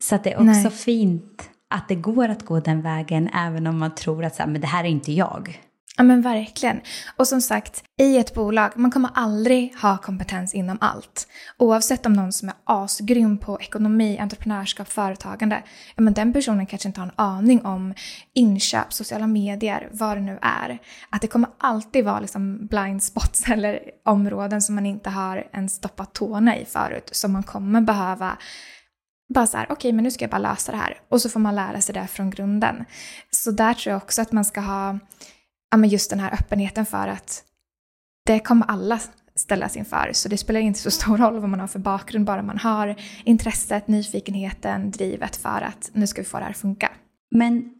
[0.03, 0.70] Så det är också Nej.
[0.70, 4.50] fint att det går att gå den vägen även om man tror att så här,
[4.50, 5.61] men det här är inte jag.
[6.00, 6.80] Ja men verkligen.
[7.16, 11.28] Och som sagt, i ett bolag, man kommer aldrig ha kompetens inom allt.
[11.58, 15.62] Oavsett om någon som är asgrym på ekonomi, entreprenörskap, företagande,
[15.96, 17.94] ja men den personen kanske inte har en aning om
[18.34, 20.78] inköp, sociala medier, vad det nu är.
[21.10, 25.74] Att det kommer alltid vara liksom blind spots eller områden som man inte har ens
[25.74, 28.36] stoppat tårna i förut, som man kommer behöva
[29.34, 31.00] bara så här, okej okay, men nu ska jag bara lösa det här.
[31.08, 32.84] Och så får man lära sig det från grunden.
[33.30, 34.98] Så där tror jag också att man ska ha
[35.70, 37.44] ja, men just den här öppenheten för att
[38.26, 39.00] det kommer alla
[39.35, 40.11] ställas inför.
[40.12, 42.94] Så det spelar inte så stor roll vad man har för bakgrund, bara man har
[43.24, 46.90] intresset, nyfikenheten, drivet för att nu ska vi få det här att funka.
[47.30, 47.74] Men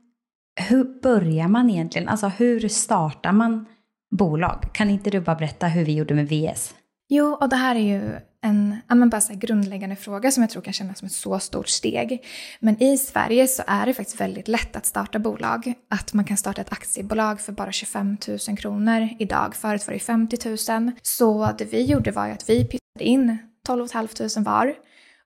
[0.61, 2.09] hur börjar man egentligen?
[2.09, 3.66] Alltså hur startar man
[4.11, 4.68] bolag?
[4.72, 6.74] Kan inte du bara berätta hur vi gjorde med VS?
[7.09, 10.62] Jo, och det här är ju en ja, bara så grundläggande fråga som jag tror
[10.62, 12.24] kan kännas som ett så stort steg.
[12.61, 15.74] Men i Sverige så är det faktiskt väldigt lätt att starta bolag.
[15.90, 18.16] Att man kan starta ett aktiebolag för bara 25
[18.48, 19.55] 000 kronor idag.
[19.55, 20.92] Förut var det 50 000.
[21.03, 24.74] Så det vi gjorde var ju att vi pyttade in 12 500 var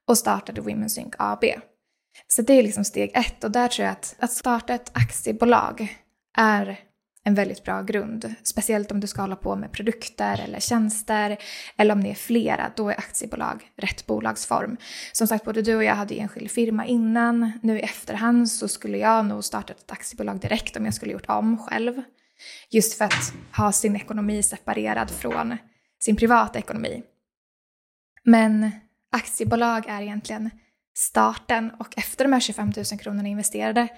[0.08, 1.44] och startade Women's Inc AB.
[2.26, 5.96] Så det är liksom steg ett och där tror jag att, att starta ett aktiebolag
[6.36, 6.78] är
[7.24, 8.34] en väldigt bra grund.
[8.42, 11.38] Speciellt om du ska hålla på med produkter eller tjänster
[11.76, 14.76] eller om ni är flera, då är aktiebolag rätt bolagsform.
[15.12, 17.52] Som sagt, både du och jag hade enskild firma innan.
[17.62, 21.28] Nu i efterhand så skulle jag nog startat ett aktiebolag direkt om jag skulle gjort
[21.28, 22.02] om själv.
[22.70, 25.56] Just för att ha sin ekonomi separerad från
[26.00, 27.02] sin privata ekonomi.
[28.24, 28.70] Men
[29.12, 30.50] aktiebolag är egentligen
[30.96, 33.88] starten och efter de här 25 000 kronorna investerade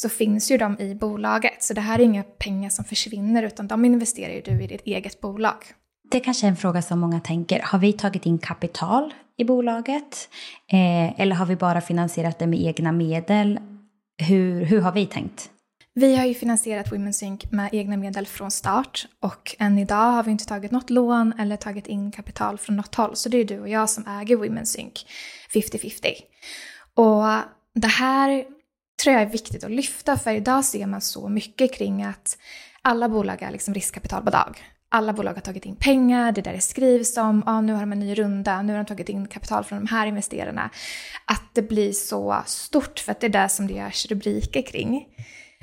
[0.00, 1.62] så finns ju de i bolaget.
[1.62, 4.82] Så det här är inga pengar som försvinner utan de investerar ju du i ditt
[4.84, 5.56] eget bolag.
[6.10, 7.60] Det kanske är en fråga som många tänker.
[7.62, 10.28] Har vi tagit in kapital i bolaget?
[10.72, 13.60] Eh, eller har vi bara finansierat det med egna medel?
[14.18, 15.50] Hur, hur har vi tänkt?
[15.94, 20.22] Vi har ju finansierat Women's Inc med egna medel från start och än idag har
[20.22, 23.16] vi inte tagit något lån eller tagit in kapital från något håll.
[23.16, 25.06] Så det är du och jag som äger Women's Inc
[25.54, 26.06] 50-50.
[26.94, 27.24] Och
[27.74, 28.44] det här
[29.02, 32.38] tror jag är viktigt att lyfta för idag ser man så mycket kring att
[32.82, 34.58] alla bolag är liksom riskkapital per dag.
[34.88, 37.92] Alla bolag har tagit in pengar, det där det skrivs om, ah, nu har de
[37.92, 40.70] en ny runda, nu har de tagit in kapital från de här investerarna.
[41.24, 45.06] Att det blir så stort för att det är det som det görs rubriker kring.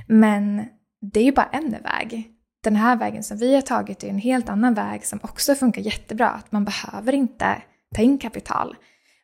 [0.07, 0.65] Men
[1.13, 2.31] det är ju bara en väg.
[2.63, 5.81] Den här vägen som vi har tagit är en helt annan väg som också funkar
[5.81, 6.29] jättebra.
[6.29, 7.61] Att man behöver inte
[7.95, 8.75] ta in kapital.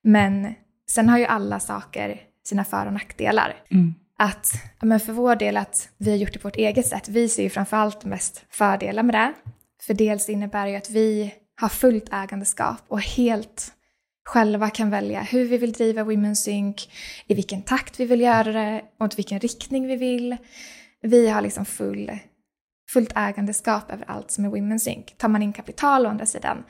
[0.03, 0.53] Men
[0.91, 3.55] sen har ju alla saker sina för och nackdelar.
[3.71, 7.07] Mm att men för vår del att vi har gjort det på vårt eget sätt.
[7.07, 9.33] Vi ser ju framförallt mest fördelar med det.
[9.85, 13.73] För dels innebär det ju att vi har fullt ägandeskap och helt
[14.25, 16.89] själva kan välja hur vi vill driva Women's Sync
[17.27, 20.37] i vilken takt vi vill göra det och åt vilken riktning vi vill.
[21.01, 22.11] Vi har liksom full,
[22.93, 25.05] fullt ägandeskap över allt som är Women's Sync.
[25.17, 26.63] Tar man in kapital å andra sidan,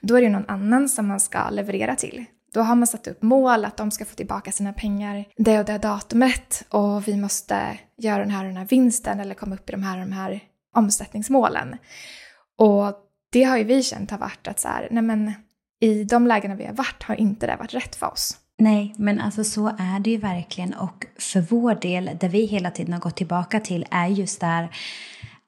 [0.00, 2.24] då är det någon annan som man ska leverera till.
[2.52, 5.64] Då har man satt upp mål att de ska få tillbaka sina pengar det och
[5.64, 9.68] det datumet och vi måste göra den här och den här vinsten eller komma upp
[9.68, 10.40] i de här och de här
[10.74, 11.76] omsättningsmålen.
[12.58, 12.96] Och
[13.32, 15.32] det har ju vi känt har varit att så här, nej men
[15.80, 18.38] i de lägena vi har varit har inte det varit rätt för oss.
[18.58, 22.70] Nej, men alltså så är det ju verkligen och för vår del, det vi hela
[22.70, 24.68] tiden har gått tillbaka till är just där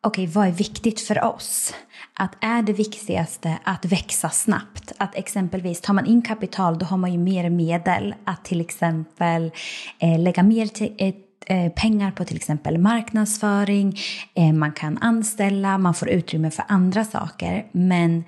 [0.02, 1.74] okej, okay, vad är viktigt för oss?
[2.14, 4.92] Att är det viktigaste att växa snabbt?
[4.98, 9.52] Att exempelvis tar man in kapital då har man ju mer medel att till exempel
[9.98, 11.14] eh, lägga mer till, eh,
[11.56, 13.98] eh, pengar på till exempel marknadsföring,
[14.34, 17.66] eh, man kan anställa, man får utrymme för andra saker.
[17.72, 18.24] Men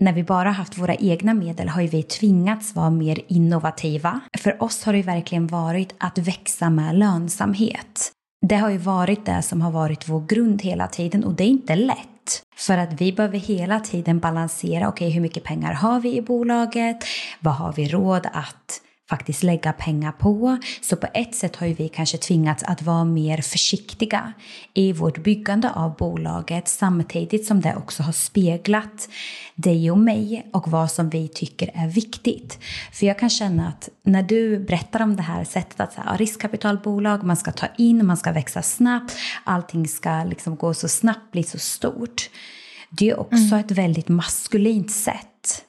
[0.00, 4.20] när vi bara haft våra egna medel har ju vi tvingats vara mer innovativa.
[4.38, 8.12] För oss har det verkligen varit att växa med lönsamhet.
[8.40, 11.48] Det har ju varit det som har varit vår grund hela tiden och det är
[11.48, 12.42] inte lätt.
[12.56, 16.22] För att vi behöver hela tiden balansera, okej okay, hur mycket pengar har vi i
[16.22, 17.04] bolaget?
[17.40, 20.58] Vad har vi råd att faktiskt lägga pengar på.
[20.80, 24.32] Så på ett sätt har ju vi kanske tvingats att vara mer försiktiga
[24.74, 29.08] i vårt byggande av bolaget samtidigt som det också har speglat
[29.54, 32.58] dig och mig och vad som vi tycker är viktigt.
[32.92, 37.24] För jag kan känna att när du berättar om det här sättet att säga, riskkapitalbolag,
[37.24, 41.42] man ska ta in, man ska växa snabbt, allting ska liksom gå så snabbt, bli
[41.42, 42.30] så stort.
[42.90, 43.58] Det är också mm.
[43.58, 45.64] ett väldigt maskulint sätt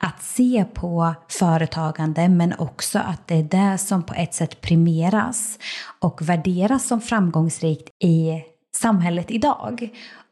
[0.00, 5.58] att se på företagande men också att det är det som på ett sätt premieras
[5.98, 8.42] och värderas som framgångsrikt i
[8.76, 9.88] samhället idag.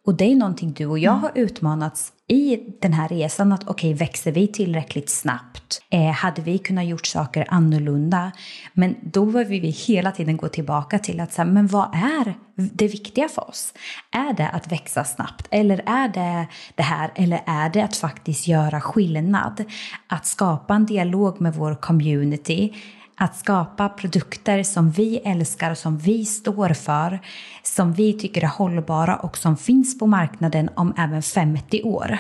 [0.09, 3.95] Och det är någonting du och jag har utmanats i den här resan att okej,
[3.95, 5.83] okay, växer vi tillräckligt snabbt?
[5.91, 8.33] Eh, hade vi kunnat gjort saker annorlunda?
[8.73, 12.89] Men då behöver vi hela tiden gå tillbaka till att säga, men vad är det
[12.89, 13.75] viktiga för oss?
[14.11, 15.49] Är det att växa snabbt?
[15.51, 17.11] Eller är det det här?
[17.15, 19.65] Eller är det att faktiskt göra skillnad?
[20.07, 22.75] Att skapa en dialog med vår community
[23.19, 27.21] att skapa produkter som vi älskar, som vi står för,
[27.63, 32.19] som vi tycker är hållbara och som finns på marknaden om även 50 år.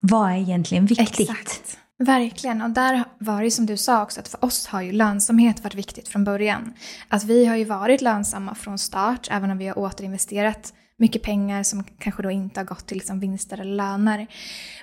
[0.00, 1.30] Vad är egentligen viktigt?
[1.30, 1.78] Exakt.
[1.98, 5.64] Verkligen, och där var det som du sa också att för oss har ju lönsamhet
[5.64, 6.72] varit viktigt från början.
[7.08, 11.62] Att vi har ju varit lönsamma från start, även om vi har återinvesterat mycket pengar
[11.62, 14.26] som kanske då inte har gått till liksom vinster eller löner.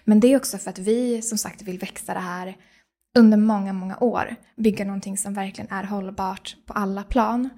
[0.04, 2.56] Men det är också för att vi som sagt vill växa det här
[3.17, 7.49] under många, många år bygga någonting som verkligen är hållbart på alla plan.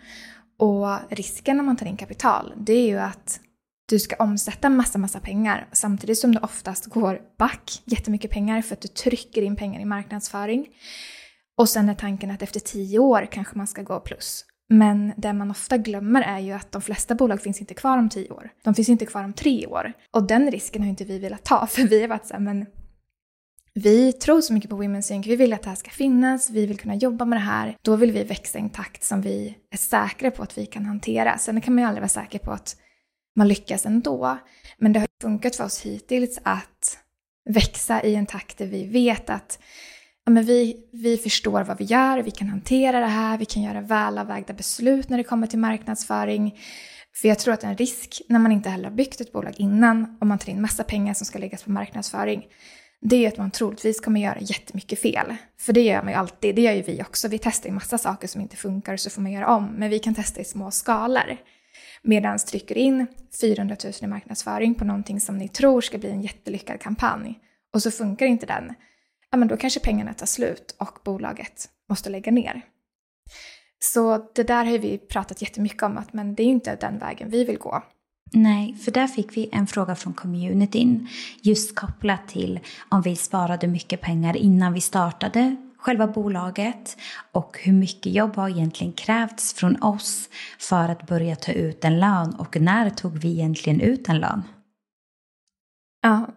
[0.57, 3.39] Och risken när man tar in kapital, det är ju att
[3.89, 8.75] du ska omsätta massa, massa pengar samtidigt som du oftast går back jättemycket pengar för
[8.75, 10.67] att du trycker in pengar i marknadsföring.
[11.57, 14.45] Och sen är tanken att efter tio år kanske man ska gå plus.
[14.69, 18.09] Men det man ofta glömmer är ju att de flesta bolag finns inte kvar om
[18.09, 18.49] tio år.
[18.63, 19.93] De finns inte kvar om tre år.
[20.11, 22.65] Och den risken har inte vi velat ta, för vi har varit såhär, men
[23.79, 25.27] vi tror så mycket på Women's Inc.
[25.27, 27.77] Vi vill att det här ska finnas, vi vill kunna jobba med det här.
[27.81, 30.85] Då vill vi växa i en takt som vi är säkra på att vi kan
[30.85, 31.37] hantera.
[31.37, 32.75] Sen kan man ju aldrig vara säker på att
[33.35, 34.37] man lyckas ändå.
[34.77, 36.99] Men det har funkat för oss hittills att
[37.49, 39.59] växa i en takt där vi vet att
[40.25, 43.63] ja, men vi, vi förstår vad vi gör, vi kan hantera det här, vi kan
[43.63, 46.59] göra välavvägda beslut när det kommer till marknadsföring.
[47.15, 50.17] För jag tror att en risk när man inte heller har byggt ett bolag innan,
[50.21, 52.45] om man tar in massa pengar som ska läggas på marknadsföring,
[53.07, 55.35] det är att man troligtvis kommer göra jättemycket fel.
[55.57, 57.27] För det gör man ju alltid, det gör ju vi också.
[57.27, 59.65] Vi testar ju massa saker som inte funkar så får man göra om.
[59.65, 61.37] Men vi kan testa i små skalor.
[62.01, 63.07] Medan trycker in
[63.41, 67.39] 400 000 i marknadsföring på någonting som ni tror ska bli en jättelyckad kampanj
[67.73, 68.73] och så funkar inte den,
[69.31, 72.61] ja men då kanske pengarna tar slut och bolaget måste lägga ner.
[73.79, 77.29] Så det där har vi pratat jättemycket om att men det är inte den vägen
[77.29, 77.83] vi vill gå.
[78.33, 81.07] Nej, för där fick vi en fråga från communityn
[81.41, 82.59] just kopplat till
[82.89, 86.97] om vi sparade mycket pengar innan vi startade själva bolaget
[87.31, 91.99] och hur mycket jobb har egentligen krävts från oss för att börja ta ut en
[91.99, 94.43] lön och när tog vi egentligen ut en lön?
[96.01, 96.27] Ja,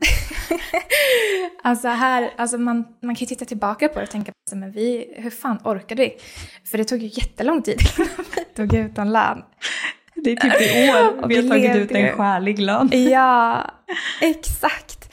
[1.63, 4.73] alltså här, alltså man, man kan ju titta tillbaka på det och tänka alltså, men
[4.73, 6.17] vi, hur fan orkade vi?
[6.65, 9.43] För det tog ju jättelång tid innan vi tog ut en lön.
[10.25, 12.91] Det är typ i år vi, har tagit ut en skälig lön.
[12.93, 13.71] Ja,
[14.21, 15.13] exakt.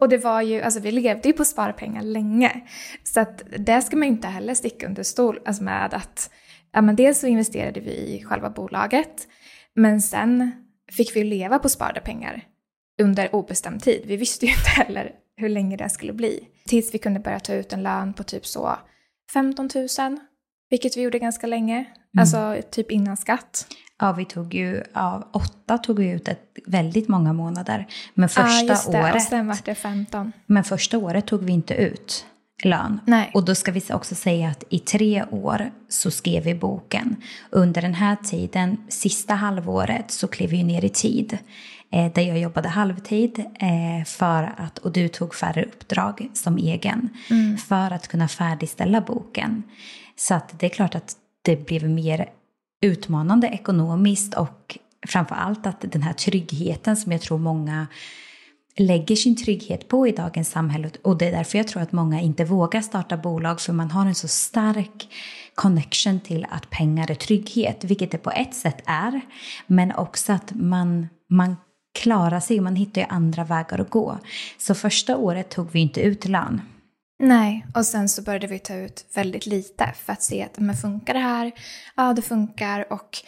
[0.00, 2.60] Och det var ju, alltså vi levde ju på sparpengar länge.
[3.02, 6.30] Så att det ska man ju inte heller sticka under stol alltså med att,
[6.72, 9.28] ja men dels så investerade vi i själva bolaget,
[9.74, 10.52] men sen
[10.92, 12.44] fick vi leva på sparade pengar
[13.02, 14.02] under obestämd tid.
[14.06, 16.48] Vi visste ju inte heller hur länge det skulle bli.
[16.66, 18.78] Tills vi kunde börja ta ut en lön på typ så
[19.32, 20.18] 15 000,
[20.70, 21.76] vilket vi gjorde ganska länge.
[21.76, 22.20] Mm.
[22.20, 23.66] Alltså typ innan skatt.
[24.00, 27.86] Ja, vi tog ju, ja, åtta tog vi ut ett, väldigt många månader.
[28.14, 29.00] Men första just det.
[29.00, 29.14] året.
[29.14, 30.32] Och sen var det 15.
[30.46, 32.26] Men första året tog vi inte ut
[32.64, 33.00] lön.
[33.06, 33.30] Nej.
[33.34, 37.16] Och då ska vi också säga att i tre år så skrev vi boken.
[37.50, 41.38] Under den här tiden, sista halvåret, så klev vi ner i tid.
[41.92, 47.08] Eh, där jag jobbade halvtid eh, för att, och du tog färre uppdrag som egen.
[47.30, 47.58] Mm.
[47.58, 49.62] För att kunna färdigställa boken.
[50.16, 52.28] Så att det är klart att det blev mer
[52.84, 57.86] utmanande ekonomiskt och framför allt att den här tryggheten som jag tror många
[58.76, 62.20] lägger sin trygghet på i dagens samhälle och det är därför jag tror att många
[62.20, 65.08] inte vågar starta bolag för man har en så stark
[65.54, 69.20] connection till att pengar är trygghet, vilket det på ett sätt är,
[69.66, 71.56] men också att man, man
[71.98, 74.18] klarar sig och man hittar ju andra vägar att gå.
[74.58, 76.60] Så första året tog vi inte ut lön.
[77.24, 80.76] Nej, och sen så började vi ta ut väldigt lite för att se att men
[80.76, 81.52] funkar det här?
[81.96, 83.18] Ja, det funkar och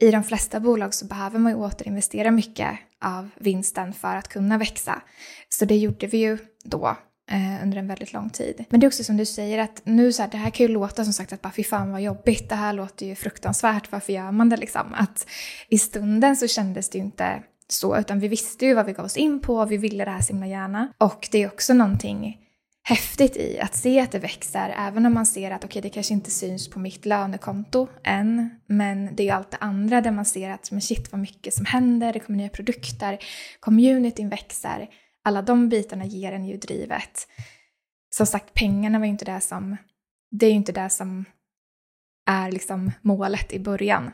[0.00, 2.70] i de flesta bolag så behöver man ju återinvestera mycket
[3.04, 5.02] av vinsten för att kunna växa.
[5.48, 6.96] Så det gjorde vi ju då
[7.30, 8.64] eh, under en väldigt lång tid.
[8.70, 10.72] Men det är också som du säger att nu så här, det här kan ju
[10.72, 14.12] låta som sagt att bara fy fan vad jobbigt, det här låter ju fruktansvärt, varför
[14.12, 14.94] gör man det liksom?
[14.94, 15.26] Att
[15.68, 19.04] i stunden så kändes det ju inte så, utan vi visste ju vad vi gav
[19.04, 20.92] oss in på, vi ville det här så himla gärna.
[20.98, 22.38] Och det är också någonting
[22.82, 25.94] häftigt i att se att det växer, även om man ser att okej, okay, det
[25.94, 30.10] kanske inte syns på mitt lönekonto än, men det är ju allt det andra där
[30.10, 33.18] man ser att men shit vad mycket som händer, det kommer nya produkter,
[33.60, 34.88] communityn växer,
[35.24, 37.28] alla de bitarna ger en ju drivet.
[38.10, 39.76] Som sagt, pengarna var ju inte det som,
[40.30, 41.24] det är ju inte det som
[42.26, 44.10] är liksom målet i början.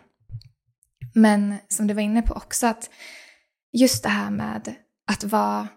[1.15, 2.91] Men som du var inne på också att
[3.73, 4.75] just det här med
[5.07, 5.69] att vara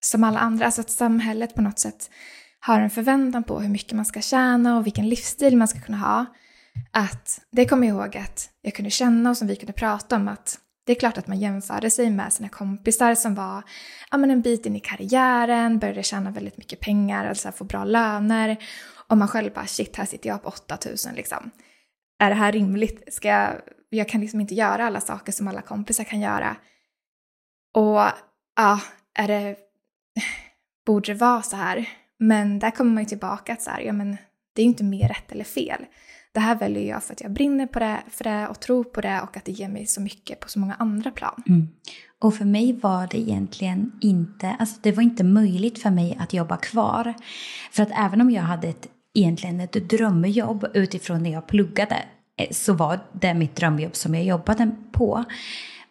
[0.00, 2.10] som alla andra, alltså att samhället på något sätt
[2.60, 5.98] har en förväntan på hur mycket man ska tjäna och vilken livsstil man ska kunna
[5.98, 6.26] ha.
[6.90, 10.28] Att det kommer jag ihåg att jag kunde känna och som vi kunde prata om
[10.28, 13.62] att det är klart att man jämförde sig med sina kompisar som var
[14.10, 17.84] ja, men en bit in i karriären, började tjäna väldigt mycket pengar, alltså få bra
[17.84, 18.56] löner.
[19.08, 21.50] Och man själv bara shit, här sitter jag på 8000 liksom.
[22.18, 23.14] Är det här rimligt?
[23.14, 23.50] Ska jag,
[23.88, 26.56] jag kan liksom inte göra alla saker som alla kompisar kan göra.
[27.74, 28.00] Och
[28.56, 28.80] ja,
[29.14, 29.56] är det,
[30.86, 31.88] borde det vara så här?
[32.18, 34.16] Men där kommer man ju tillbaka att så här, ja men
[34.54, 35.86] det är ju inte mer rätt eller fel.
[36.32, 39.00] Det här väljer jag för att jag brinner på det, för det och tror på
[39.00, 41.42] det och att det ger mig så mycket på så många andra plan.
[41.48, 41.68] Mm.
[42.20, 46.32] Och för mig var det egentligen inte, alltså det var inte möjligt för mig att
[46.32, 47.14] jobba kvar.
[47.72, 52.02] För att även om jag hade ett, egentligen ett drömjobb utifrån när jag pluggade
[52.36, 55.24] eh, så var det mitt drömjobb som jag jobbade på.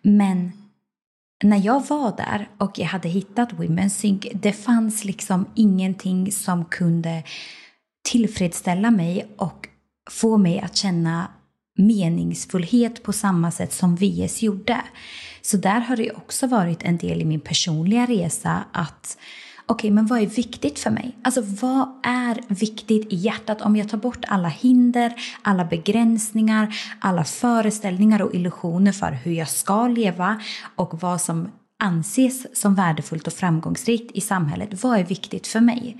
[0.01, 0.51] Men
[1.43, 6.65] när jag var där och jag hade hittat Women's Sync, det fanns liksom ingenting som
[6.65, 7.23] kunde
[8.09, 9.67] tillfredsställa mig och
[10.09, 11.27] få mig att känna
[11.77, 14.81] meningsfullhet på samma sätt som VS gjorde.
[15.41, 19.17] Så där har det också varit en del i min personliga resa att
[19.69, 21.17] okej, okay, men vad är viktigt för mig?
[21.21, 27.23] Alltså vad är viktigt i hjärtat om jag tar bort alla hinder, alla begränsningar, alla
[27.23, 30.41] föreställningar och illusioner för hur jag ska leva
[30.75, 34.83] och vad som anses som värdefullt och framgångsrikt i samhället.
[34.83, 35.97] Vad är viktigt för mig?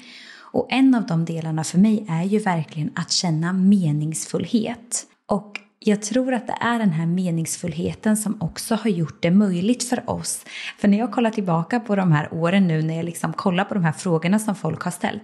[0.52, 5.06] Och en av de delarna för mig är ju verkligen att känna meningsfullhet.
[5.26, 9.84] Och jag tror att det är den här meningsfullheten som också har gjort det möjligt
[9.84, 10.46] för oss.
[10.78, 13.74] För när jag kollar tillbaka på de här åren nu, när jag liksom kollar på
[13.74, 15.24] de här frågorna som folk har ställt.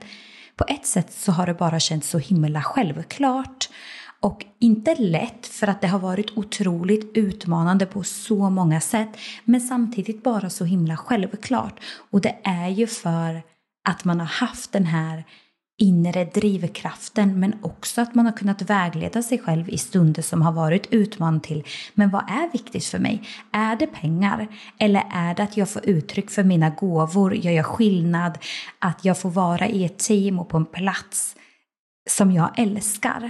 [0.56, 3.70] På ett sätt så har det bara känts så himla självklart.
[4.20, 9.10] Och inte lätt för att det har varit otroligt utmanande på så många sätt.
[9.44, 11.80] Men samtidigt bara så himla självklart.
[12.12, 13.42] Och det är ju för
[13.90, 15.24] att man har haft den här
[15.78, 20.52] inre drivkraften men också att man har kunnat vägleda sig själv i stunder som har
[20.52, 21.64] varit utmanande till
[21.94, 23.22] men vad är viktigt för mig?
[23.52, 24.48] Är det pengar?
[24.80, 28.38] Eller är det att jag får uttryck för mina gåvor, jag gör skillnad,
[28.80, 31.36] att jag får vara i ett team och på en plats
[32.10, 33.30] som jag älskar?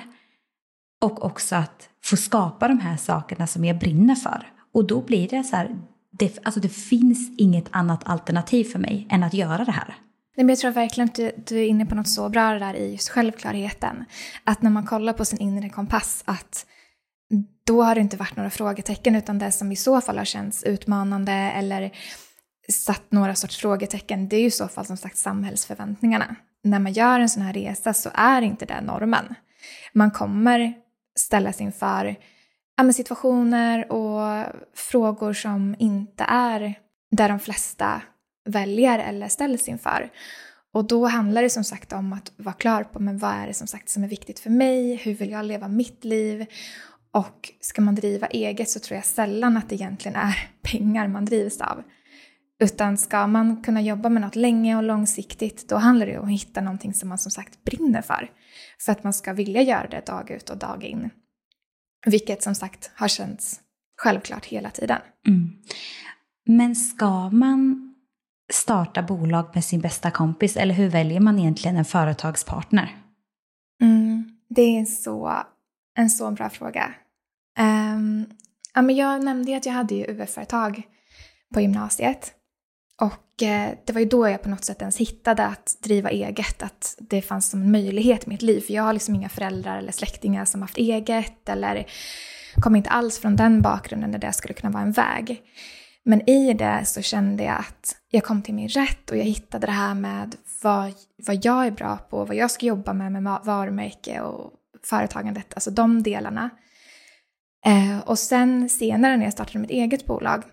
[1.04, 4.48] Och också att få skapa de här sakerna som jag brinner för.
[4.74, 5.76] Och då blir det så här,
[6.12, 9.96] det, alltså det finns inget annat alternativ för mig än att göra det här.
[10.36, 12.74] Nej, men jag tror verkligen att du, du, är inne på något så bra där
[12.74, 14.06] i just självklarheten.
[14.44, 16.66] Att när man kollar på sin inre kompass att
[17.66, 20.64] då har det inte varit några frågetecken utan det som i så fall har känts
[20.64, 21.92] utmanande eller
[22.70, 26.36] satt några sorts frågetecken det är ju i så fall som sagt samhällsförväntningarna.
[26.64, 29.36] När man gör en sån här resa så är inte det normen.
[29.94, 30.74] Man kommer
[31.20, 32.16] ställas inför
[32.78, 36.74] ja, situationer och frågor som inte är
[37.12, 38.02] där de flesta
[38.46, 40.12] väljer eller ställs inför.
[40.74, 43.54] Och då handlar det som sagt om att vara klar på men vad är det
[43.54, 46.46] som sagt som är viktigt för mig, hur vill jag leva mitt liv?
[47.12, 51.26] Och ska man driva eget så tror jag sällan att det egentligen är pengar man
[51.26, 51.84] drivs av.
[52.60, 56.32] Utan ska man kunna jobba med något länge och långsiktigt då handlar det om att
[56.32, 58.32] hitta någonting som man som sagt brinner för.
[58.80, 61.10] För att man ska vilja göra det dag ut och dag in.
[62.06, 63.60] Vilket som sagt har känts
[63.98, 65.02] självklart hela tiden.
[65.28, 65.50] Mm.
[66.46, 67.95] Men ska man
[68.54, 70.58] starta bolag med sin bästa kompis?
[70.58, 72.96] Eller hur väljer man egentligen en företagspartner?
[73.82, 75.44] Mm, det är en så,
[75.98, 76.94] en så bra fråga.
[77.60, 78.26] Um,
[78.74, 80.82] ja, men jag nämnde ju att jag hade ju UF-företag
[81.54, 82.34] på gymnasiet.
[83.02, 86.64] Och eh, det var ju då jag på något sätt ens hittade att driva eget,
[86.64, 88.62] att det fanns som en möjlighet i mitt liv.
[88.62, 91.88] För jag har liksom inga föräldrar eller släktingar som haft eget eller
[92.62, 95.42] kom inte alls från den bakgrunden där det skulle kunna vara en väg.
[96.06, 99.68] Men i det så kände jag att jag kom till min rätt och jag hittade
[99.68, 100.94] det här med vad,
[101.28, 104.54] vad jag är bra på, vad jag ska jobba med med varumärke och
[104.84, 106.50] företagandet, alltså de delarna.
[107.66, 110.44] Eh, och sen senare när jag startade mitt eget bolag,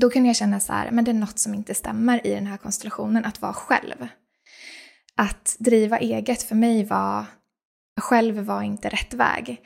[0.00, 2.46] då kunde jag känna så här, men det är något som inte stämmer i den
[2.46, 4.08] här konstellationen, att vara själv.
[5.14, 7.24] Att driva eget för mig var,
[8.00, 9.60] själv var inte rätt väg.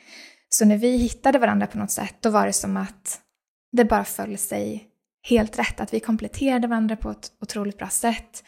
[0.49, 3.21] Så när vi hittade varandra på något sätt, då var det som att
[3.73, 4.87] det bara föll sig
[5.23, 5.79] helt rätt.
[5.79, 8.43] Att vi kompletterade varandra på ett otroligt bra sätt.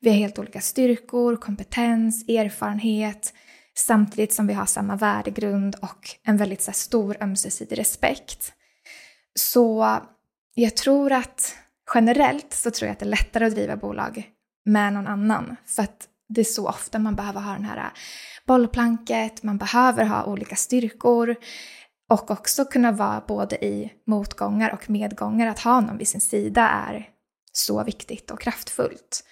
[0.00, 3.34] Vi har helt olika styrkor, kompetens, erfarenhet
[3.74, 8.52] samtidigt som vi har samma värdegrund och en väldigt så stor ömsesidig respekt.
[9.34, 9.98] Så
[10.54, 11.54] jag tror att
[11.94, 14.30] generellt så tror jag att det är lättare att driva bolag
[14.64, 17.92] med någon annan för att det är så ofta man behöver ha den här
[18.46, 21.36] bollplanket, man behöver ha olika styrkor
[22.12, 25.46] och också kunna vara både i motgångar och medgångar.
[25.46, 27.08] Att ha någon vid sin sida är
[27.52, 29.24] så viktigt och kraftfullt.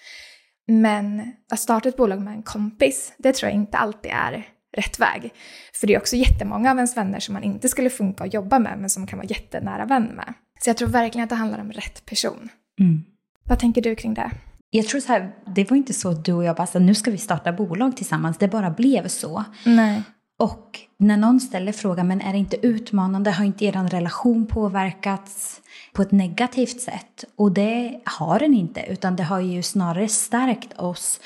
[0.67, 4.99] Men att starta ett bolag med en kompis, det tror jag inte alltid är rätt
[4.99, 5.33] väg.
[5.73, 8.59] För det är också jättemånga av ens vänner som man inte skulle funka att jobba
[8.59, 10.33] med men som man kan vara jättenära vän med.
[10.59, 12.49] Så jag tror verkligen att det handlar om rätt person.
[12.79, 13.03] Mm.
[13.43, 14.31] Vad tänker du kring det?
[14.69, 16.95] Jag tror så här, det var inte så att du och jag bara, så nu
[16.95, 18.37] ska vi starta bolag tillsammans.
[18.37, 19.43] Det bara blev så.
[19.65, 20.03] Nej.
[20.41, 23.31] Och när någon ställer frågan, men är det inte utmanande?
[23.31, 25.61] Har inte er relation påverkats
[25.93, 27.25] på ett negativt sätt?
[27.35, 31.19] Och det har den inte, utan det har ju snarare stärkt oss.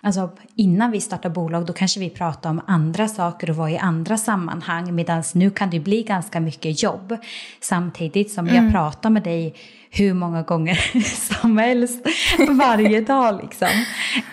[0.00, 3.78] Alltså innan vi startade bolag då kanske vi pratade om andra saker och var i
[3.78, 7.16] andra sammanhang medan nu kan det bli ganska mycket jobb
[7.60, 8.64] samtidigt som mm.
[8.64, 9.54] jag pratar med dig
[9.90, 11.00] hur många gånger
[11.40, 12.06] som helst
[12.48, 13.40] varje dag.
[13.42, 13.68] Liksom.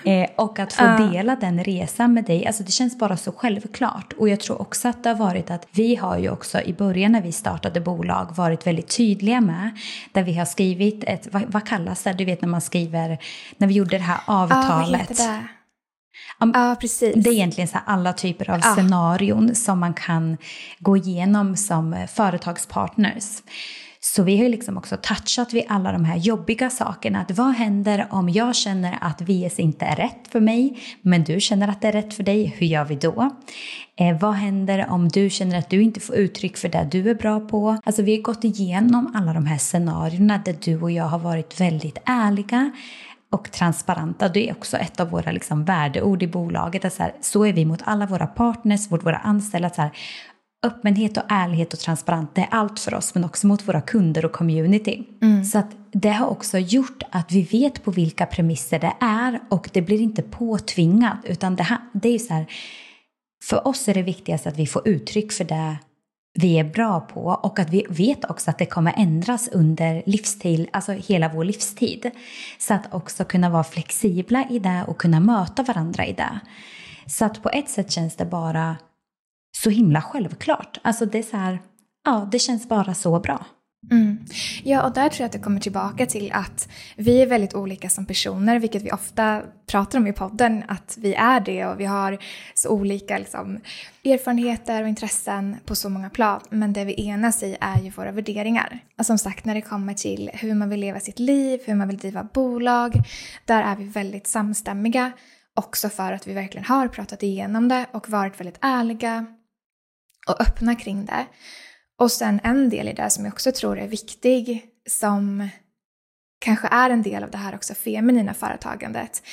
[0.03, 1.12] Eh, och att få uh.
[1.12, 4.14] dela den resan med dig, alltså det känns bara så självklart.
[4.18, 7.12] Och jag tror också att det har varit att vi har ju också i början
[7.12, 9.80] när vi startade bolag varit väldigt tydliga med,
[10.12, 13.18] där vi har skrivit ett, vad, vad kallas det, du vet när man skriver,
[13.58, 15.20] när vi gjorde det här avtalet.
[15.20, 15.47] Ja, det?
[16.39, 17.16] Ja, ah, precis.
[17.24, 18.74] Det är egentligen så alla typer av ah.
[18.74, 20.38] scenarion som man kan
[20.80, 23.41] gå igenom som företagspartners.
[24.16, 27.22] Så vi har ju liksom också touchat vid alla de här jobbiga sakerna.
[27.22, 31.39] Att vad händer om jag känner att VS inte är rätt för mig, men du
[31.39, 32.55] känner att det är rätt för dig?
[32.57, 33.30] Hur gör vi då?
[33.99, 37.16] Eh, vad händer om du känner att du inte får uttryck för det du är
[37.16, 37.78] bra på?
[37.84, 41.61] Alltså vi har gått igenom alla de här scenarierna där du och jag har varit
[41.61, 42.72] väldigt ärliga
[43.32, 44.30] och transparenta.
[44.30, 46.86] Det är också ett av våra liksom värdeord i bolaget.
[46.86, 49.70] Att så, här, så är vi mot alla våra partners, mot våra anställda.
[49.70, 49.91] Så här,
[50.66, 54.26] öppenhet och ärlighet och transparens, det är allt för oss, men också mot våra kunder
[54.26, 55.03] och community.
[55.22, 55.45] Mm.
[55.45, 59.70] Så att det har också gjort att vi vet på vilka premisser det är och
[59.74, 62.45] det blir inte påtvingat, utan det, här, det är så här,
[63.43, 65.78] för oss är det viktigast att vi får uttryck för det
[66.39, 70.68] vi är bra på och att vi vet också att det kommer ändras under livstid,
[70.74, 72.11] alltså hela vår livstid.
[72.59, 76.39] Så att också kunna vara flexibla i det och kunna möta varandra i det.
[77.07, 78.78] Så att på ett sätt känns det bara
[79.64, 80.80] så himla självklart.
[80.82, 81.60] Alltså det är så här,
[82.06, 83.45] ja, det känns bara så bra.
[83.91, 84.18] Mm.
[84.64, 87.89] Ja, och där tror jag att det kommer tillbaka till att vi är väldigt olika
[87.89, 91.86] som personer, vilket vi ofta pratar om i podden, att vi är det och vi
[91.86, 92.18] har
[92.53, 93.60] så olika liksom,
[94.06, 96.41] erfarenheter och intressen på så många plan.
[96.49, 98.80] Men det vi enas i är ju våra värderingar.
[98.97, 101.88] Och som sagt, när det kommer till hur man vill leva sitt liv, hur man
[101.88, 102.93] vill driva bolag,
[103.45, 105.12] där är vi väldigt samstämmiga.
[105.56, 109.26] Också för att vi verkligen har pratat igenom det och varit väldigt ärliga
[110.28, 111.26] och öppna kring det.
[111.99, 115.49] Och sen en del i det som jag också tror är viktig som
[116.39, 119.23] kanske är en del av det här också feminina företagandet.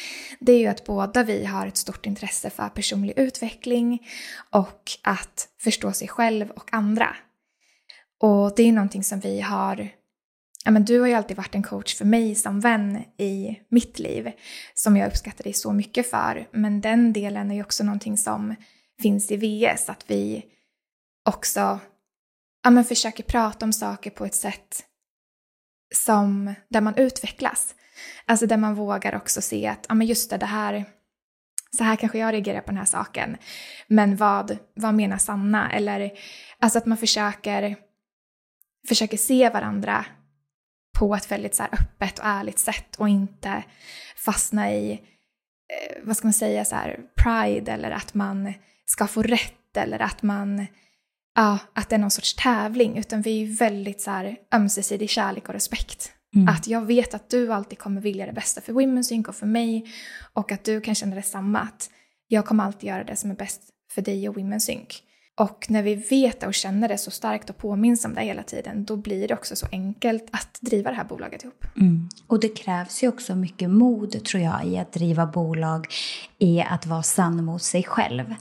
[0.41, 4.09] Det är ju att båda vi har ett stort intresse för personlig utveckling
[4.51, 7.17] och att förstå sig själv och andra.
[8.21, 9.91] Och det är någonting som vi har
[10.65, 13.99] Ja, men du har ju alltid varit en coach för mig som vän i mitt
[13.99, 14.31] liv
[14.75, 16.49] som jag uppskattar dig så mycket för.
[16.53, 18.55] Men den delen är ju också någonting som
[19.03, 20.45] finns i VS, att vi
[21.29, 21.81] också
[22.63, 24.85] ja, men försöker prata om saker på ett sätt
[25.95, 27.75] som, där man utvecklas.
[28.27, 30.85] Alltså där man vågar också se att, ja men just det, det här,
[31.77, 33.37] så här kanske jag reagerar på den här saken.
[33.87, 35.73] Men vad, vad menar Sanna?
[35.73, 36.13] Eller
[36.59, 37.77] alltså att man försöker,
[38.89, 40.05] försöker se varandra
[40.99, 43.65] på ett väldigt så öppet och ärligt sätt och inte
[44.17, 48.55] fastna i, eh, vad ska man säga, så här, pride eller att man
[48.85, 50.67] ska få rätt eller att man
[51.35, 55.11] ja, att det är någon sorts tävling, utan vi är ju väldigt så här ömsesidig
[55.11, 56.13] kärlek och respekt.
[56.35, 56.49] Mm.
[56.49, 59.47] Att jag vet att du alltid kommer vilja det bästa för Women's Inc och för
[59.47, 59.87] mig
[60.33, 61.91] och att du kan känna detsamma, att
[62.29, 63.63] jag kommer alltid göra det som är bäst
[63.95, 65.03] för dig och Women's Inc.
[65.35, 68.43] Och när vi vet det och känner det så starkt och påminns om det hela
[68.43, 71.65] tiden, då blir det också så enkelt att driva det här bolaget ihop.
[71.77, 72.09] Mm.
[72.27, 75.87] Och det krävs ju också mycket mod, tror jag, i att driva bolag,
[76.39, 78.35] i att vara sann mot sig själv.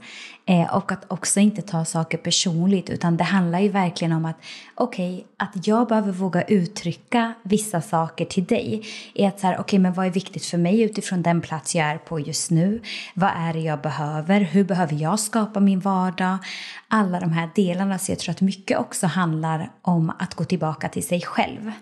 [0.46, 4.36] Eh, och att också inte ta saker personligt, utan det handlar ju verkligen om att
[4.74, 8.82] okej, okay, att jag behöver våga uttrycka vissa saker till dig.
[9.14, 11.74] Är att så här, okej, okay, men vad är viktigt för mig utifrån den plats
[11.74, 12.82] jag är på just nu?
[13.14, 14.40] Vad är det jag behöver?
[14.40, 16.38] Hur behöver jag skapa min vardag?
[16.88, 20.88] Alla de här delarna, så jag tror att mycket också handlar om att gå tillbaka
[20.88, 21.72] till sig själv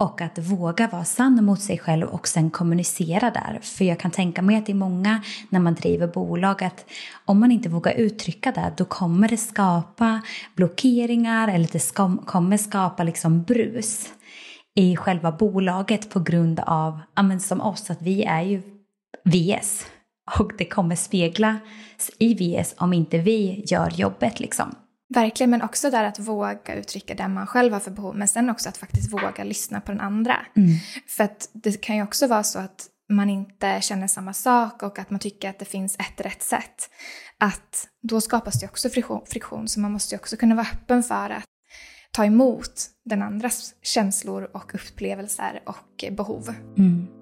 [0.00, 3.58] och att våga vara sann mot sig själv och sen kommunicera där.
[3.62, 6.84] För jag kan tänka mig att det är många när man driver bolag att
[7.24, 10.20] om man inte vågar uttrycka det då kommer det skapa
[10.56, 11.92] blockeringar eller det
[12.26, 14.08] kommer skapa liksom brus
[14.74, 18.62] i själva bolaget på grund av, ja men som oss, att vi är ju
[19.24, 19.86] VS
[20.38, 21.60] och det kommer speglas
[22.18, 24.74] i VS om inte vi gör jobbet liksom.
[25.14, 28.50] Verkligen, men också där att våga uttrycka det man själv har för behov, men sen
[28.50, 30.36] också att faktiskt våga lyssna på den andra.
[30.56, 30.70] Mm.
[31.06, 34.98] För att det kan ju också vara så att man inte känner samma sak och
[34.98, 36.90] att man tycker att det finns ett rätt sätt.
[37.38, 41.02] Att då skapas det också friktion, friktion så man måste ju också kunna vara öppen
[41.02, 41.44] för att
[42.12, 46.54] ta emot den andras känslor och upplevelser och behov.
[46.78, 47.19] Mm.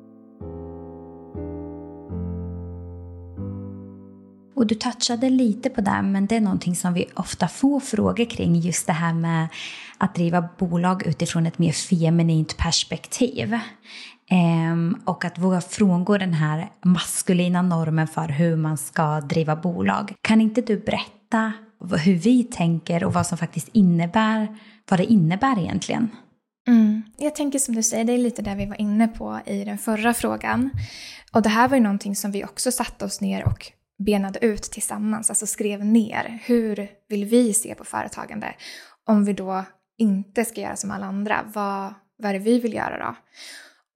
[4.58, 8.24] Och du touchade lite på det, men det är någonting som vi ofta får frågor
[8.24, 8.56] kring.
[8.56, 9.48] Just det här med
[9.98, 13.58] att driva bolag utifrån ett mer feminint perspektiv.
[14.30, 20.14] Ehm, och att våga frångå den här maskulina normen för hur man ska driva bolag.
[20.22, 21.52] Kan inte du berätta
[22.04, 24.56] hur vi tänker och vad som faktiskt innebär,
[24.90, 26.10] vad det innebär egentligen?
[26.68, 27.02] Mm.
[27.16, 29.78] Jag tänker som du säger, det är lite det vi var inne på i den
[29.78, 30.70] förra frågan.
[31.32, 34.62] Och det här var ju någonting som vi också satte oss ner och benade ut
[34.62, 36.38] tillsammans, alltså skrev ner.
[36.44, 38.54] Hur vill vi se på företagande?
[39.06, 39.64] Om vi då
[39.98, 43.16] inte ska göra som alla andra, vad, vad är det vi vill göra då?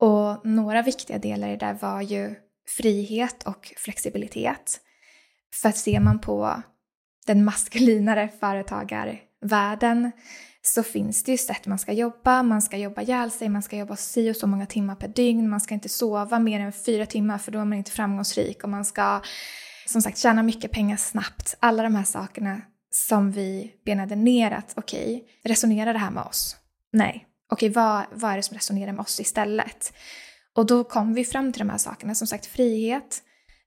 [0.06, 2.34] Och några viktiga delar i det var ju
[2.76, 4.80] frihet och flexibilitet.
[5.62, 6.62] För att ser man på
[7.26, 10.12] den maskulinare företagarvärlden
[10.62, 12.42] så finns det ju sätt man ska jobba.
[12.42, 15.50] Man ska jobba ihjäl sig, man ska jobba si och så många timmar per dygn,
[15.50, 18.70] man ska inte sova mer än fyra timmar för då är man inte framgångsrik och
[18.70, 19.20] man ska
[19.86, 21.56] som sagt tjäna mycket pengar snabbt.
[21.60, 22.60] Alla de här sakerna
[22.90, 26.56] som vi benade ner att okej, okay, resonerar det här med oss?
[26.92, 27.26] Nej.
[27.52, 29.92] Okej, okay, vad, vad är det som resonerar med oss istället?
[30.56, 33.22] Och då kom vi fram till de här sakerna, som sagt frihet,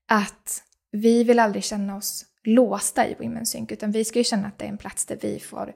[0.08, 4.48] att vi vill aldrig känna oss låsta i Women's Sync, utan vi ska ju känna
[4.48, 5.74] att det är en plats där vi får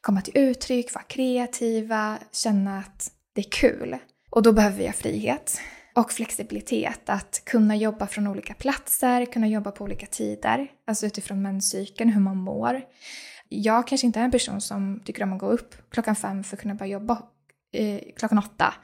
[0.00, 3.98] komma till uttryck, vara kreativa, känna att det är kul.
[4.30, 5.60] Och då behöver vi ha frihet
[5.98, 11.42] och flexibilitet, att kunna jobba från olika platser, kunna jobba på olika tider, alltså utifrån
[11.42, 12.82] menscykeln, hur man mår.
[13.48, 16.56] Jag kanske inte är en person som tycker om att gå upp klockan fem för
[16.56, 17.22] att kunna börja jobba
[17.72, 18.74] eh, klockan åtta,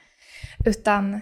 [0.66, 1.20] utan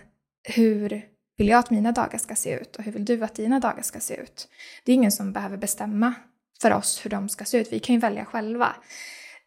[0.48, 1.04] hur
[1.36, 3.82] vill jag att mina dagar ska se ut och hur vill du att dina dagar
[3.82, 4.48] ska se ut?
[4.84, 6.14] Det är ingen som behöver bestämma
[6.62, 8.76] för oss hur de ska se ut, vi kan ju välja själva.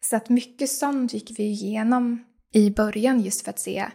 [0.00, 3.86] Så att mycket sånt gick vi igenom i början just för att se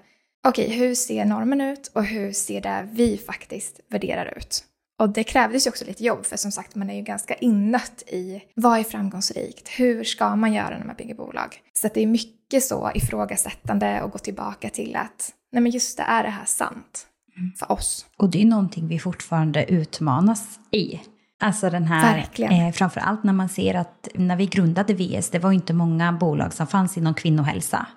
[0.47, 4.65] okej, okay, hur ser normen ut och hur ser det vi faktiskt värderar ut?
[4.99, 8.03] Och det krävdes ju också lite jobb, för som sagt, man är ju ganska innött
[8.07, 9.67] i vad är framgångsrikt?
[9.67, 11.57] Hur ska man göra när man bygger bolag?
[11.73, 16.03] Så det är mycket så ifrågasättande och gå tillbaka till att, nej men just det,
[16.03, 17.51] är det här sant mm.
[17.59, 18.05] för oss?
[18.17, 20.99] Och det är någonting vi fortfarande utmanas i.
[21.39, 25.51] Alltså den här, eh, framförallt när man ser att när vi grundade VS, det var
[25.51, 27.87] inte många bolag som fanns inom kvinnohälsa.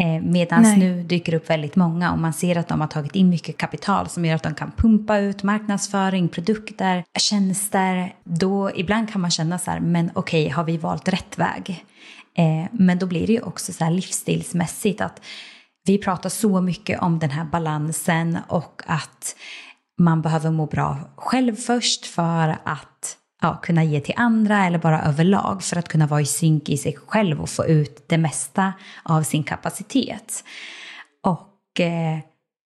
[0.00, 3.28] Eh, Medan nu dyker upp väldigt många och man ser att de har tagit in
[3.28, 8.14] mycket kapital som gör att de kan pumpa ut marknadsföring, produkter, tjänster.
[8.24, 11.84] Då ibland kan man känna så här, men okej, okay, har vi valt rätt väg?
[12.36, 15.22] Eh, men då blir det ju också så här livsstilsmässigt att
[15.86, 19.36] vi pratar så mycket om den här balansen och att
[19.98, 25.02] man behöver må bra själv först för att ja, kunna ge till andra eller bara
[25.02, 28.72] överlag för att kunna vara i synk i sig själv och få ut det mesta
[29.02, 30.44] av sin kapacitet.
[31.22, 32.18] Och eh,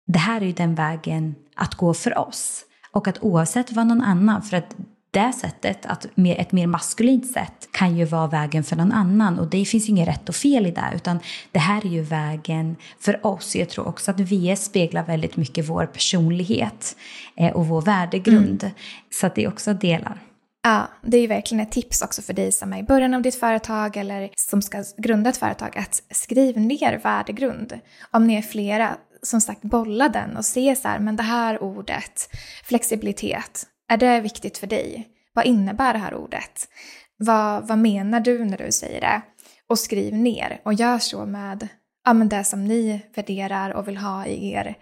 [0.06, 2.62] det här är ju den vägen att gå för oss.
[2.92, 4.76] Och att oavsett vad någon annan, för att
[5.10, 9.38] det sättet, att ett mer maskulint sätt, kan ju vara vägen för någon annan.
[9.38, 11.18] Och det finns inget rätt och fel i det, utan
[11.52, 13.56] det här är ju vägen för oss.
[13.56, 16.96] Jag tror också att VS speglar väldigt mycket vår personlighet
[17.36, 18.62] eh, och vår värdegrund.
[18.62, 18.74] Mm.
[19.10, 20.25] Så att det är också delar.
[20.66, 23.22] Ja, det är ju verkligen ett tips också för dig som är i början av
[23.22, 27.78] ditt företag eller som ska grunda ett företag att skriv ner värdegrund.
[28.10, 31.62] Om ni är flera, som sagt bolla den och se så här, men det här
[31.62, 32.28] ordet,
[32.64, 35.08] flexibilitet, är det viktigt för dig?
[35.34, 36.68] Vad innebär det här ordet?
[37.16, 39.22] Vad, vad menar du när du säger det?
[39.68, 41.68] Och skriv ner och gör så med
[42.04, 44.76] ja, men det som ni värderar och vill ha i er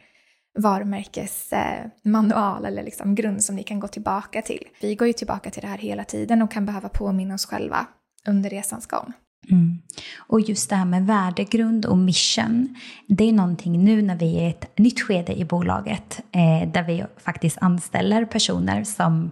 [0.59, 4.65] varumärkesmanual eh, eller liksom grund som ni kan gå tillbaka till.
[4.81, 7.87] Vi går ju tillbaka till det här hela tiden och kan behöva påminna oss själva
[8.29, 9.13] under resans gång.
[9.51, 9.79] Mm.
[10.17, 12.77] Och just det här med värdegrund och mission,
[13.09, 16.83] det är någonting nu när vi är i ett nytt skede i bolaget eh, där
[16.83, 19.31] vi faktiskt anställer personer som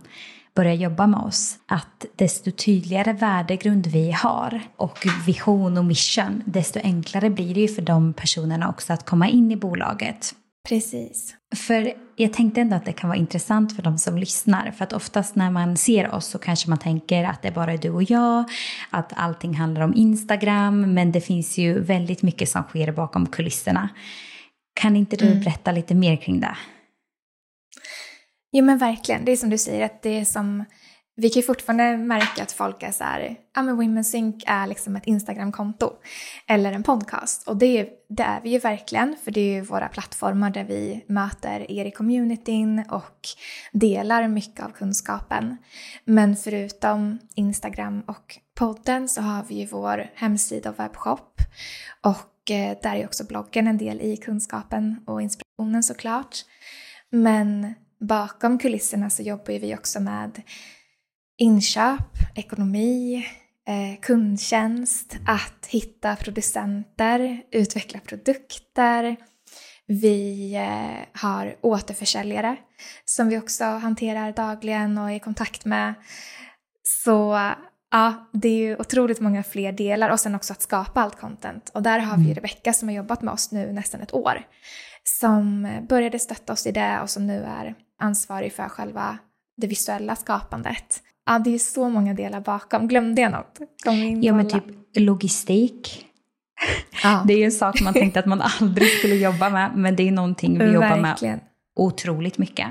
[0.54, 6.80] börjar jobba med oss, att desto tydligare värdegrund vi har och vision och mission, desto
[6.82, 10.34] enklare blir det ju för de personerna också att komma in i bolaget.
[10.68, 11.34] Precis.
[11.54, 14.70] För jag tänkte ändå att det kan vara intressant för de som lyssnar.
[14.70, 17.78] För att oftast när man ser oss så kanske man tänker att det bara är
[17.78, 18.44] du och jag.
[18.90, 20.94] Att allting handlar om Instagram.
[20.94, 23.88] Men det finns ju väldigt mycket som sker bakom kulisserna.
[24.74, 25.40] Kan inte du mm.
[25.40, 26.56] berätta lite mer kring det?
[28.52, 29.24] Jo men verkligen.
[29.24, 30.64] Det är som du säger att det är som
[31.14, 34.66] vi kan ju fortfarande märka att folk är så här, ja men Women Sync är
[34.66, 35.92] liksom ett Instagramkonto
[36.46, 37.48] eller en podcast.
[37.48, 41.04] Och det, det är vi ju verkligen, för det är ju våra plattformar där vi
[41.08, 43.28] möter er i communityn och
[43.72, 45.56] delar mycket av kunskapen.
[46.04, 51.40] Men förutom Instagram och podden så har vi ju vår hemsida och webbshop.
[52.00, 56.36] Och eh, där är också bloggen en del i kunskapen och inspirationen såklart.
[57.10, 60.42] Men bakom kulisserna så jobbar ju vi också med
[61.42, 63.26] inköp, ekonomi,
[63.68, 69.16] eh, kundtjänst, att hitta producenter, utveckla produkter.
[69.86, 72.56] Vi eh, har återförsäljare
[73.04, 75.94] som vi också hanterar dagligen och är i kontakt med.
[76.82, 77.38] Så
[77.90, 81.70] ja, det är ju otroligt många fler delar och sen också att skapa allt content.
[81.74, 82.34] Och där har vi mm.
[82.34, 84.42] Rebecka som har jobbat med oss nu nästan ett år.
[85.04, 89.18] Som började stötta oss i det och som nu är ansvarig för själva
[89.56, 91.02] det visuella skapandet.
[91.26, 92.88] Ja, det är så många delar bakom.
[92.88, 93.58] Glömde jag något?
[94.20, 94.64] ja, men typ
[94.96, 96.06] logistik.
[97.02, 97.24] Ja.
[97.26, 100.12] Det är en sak man tänkte att man aldrig skulle jobba med, men det är
[100.12, 101.40] någonting vi jobbar med
[101.76, 102.66] otroligt mycket.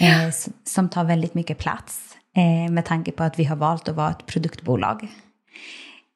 [0.00, 0.34] Eh,
[0.64, 4.10] som tar väldigt mycket plats eh, med tanke på att vi har valt att vara
[4.10, 5.08] ett produktbolag.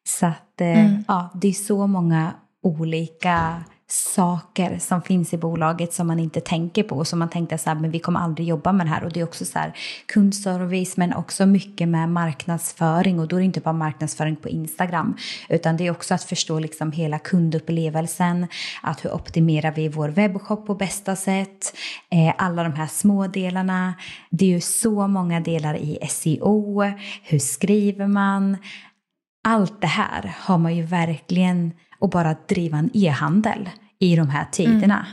[0.08, 1.04] Så att, eh, mm.
[1.08, 6.82] ja, det är så många olika saker som finns i bolaget som man inte tänker
[6.82, 7.04] på.
[7.04, 9.04] Som man tänkte så här, men vi kommer aldrig jobba med det här.
[9.04, 9.72] Och det är också så här,
[10.06, 13.20] kundservice men också mycket med marknadsföring.
[13.20, 15.16] Och då är det inte bara marknadsföring på Instagram.
[15.48, 18.46] Utan det är också att förstå liksom hela kundupplevelsen.
[18.82, 21.76] Att hur optimerar vi vår webbshop på bästa sätt.
[22.10, 23.94] Eh, alla de här små delarna.
[24.30, 26.82] Det är ju så många delar i SEO.
[27.22, 28.56] Hur skriver man?
[29.48, 34.46] Allt det här har man ju verkligen och bara driva en e-handel i de här
[34.52, 35.06] tiderna.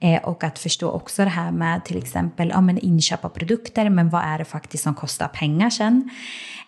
[0.00, 0.14] Mm.
[0.14, 3.90] Eh, och att förstå också det här med till exempel ja, men inköp av produkter,
[3.90, 6.10] men vad är det faktiskt som kostar pengar sen?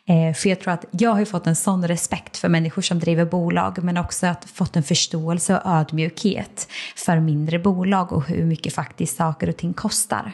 [0.07, 3.25] Eh, för jag tror att jag har fått en sån respekt för människor som driver
[3.25, 8.75] bolag, men också att fått en förståelse och ödmjukhet för mindre bolag och hur mycket
[8.75, 10.33] faktiskt saker och ting kostar.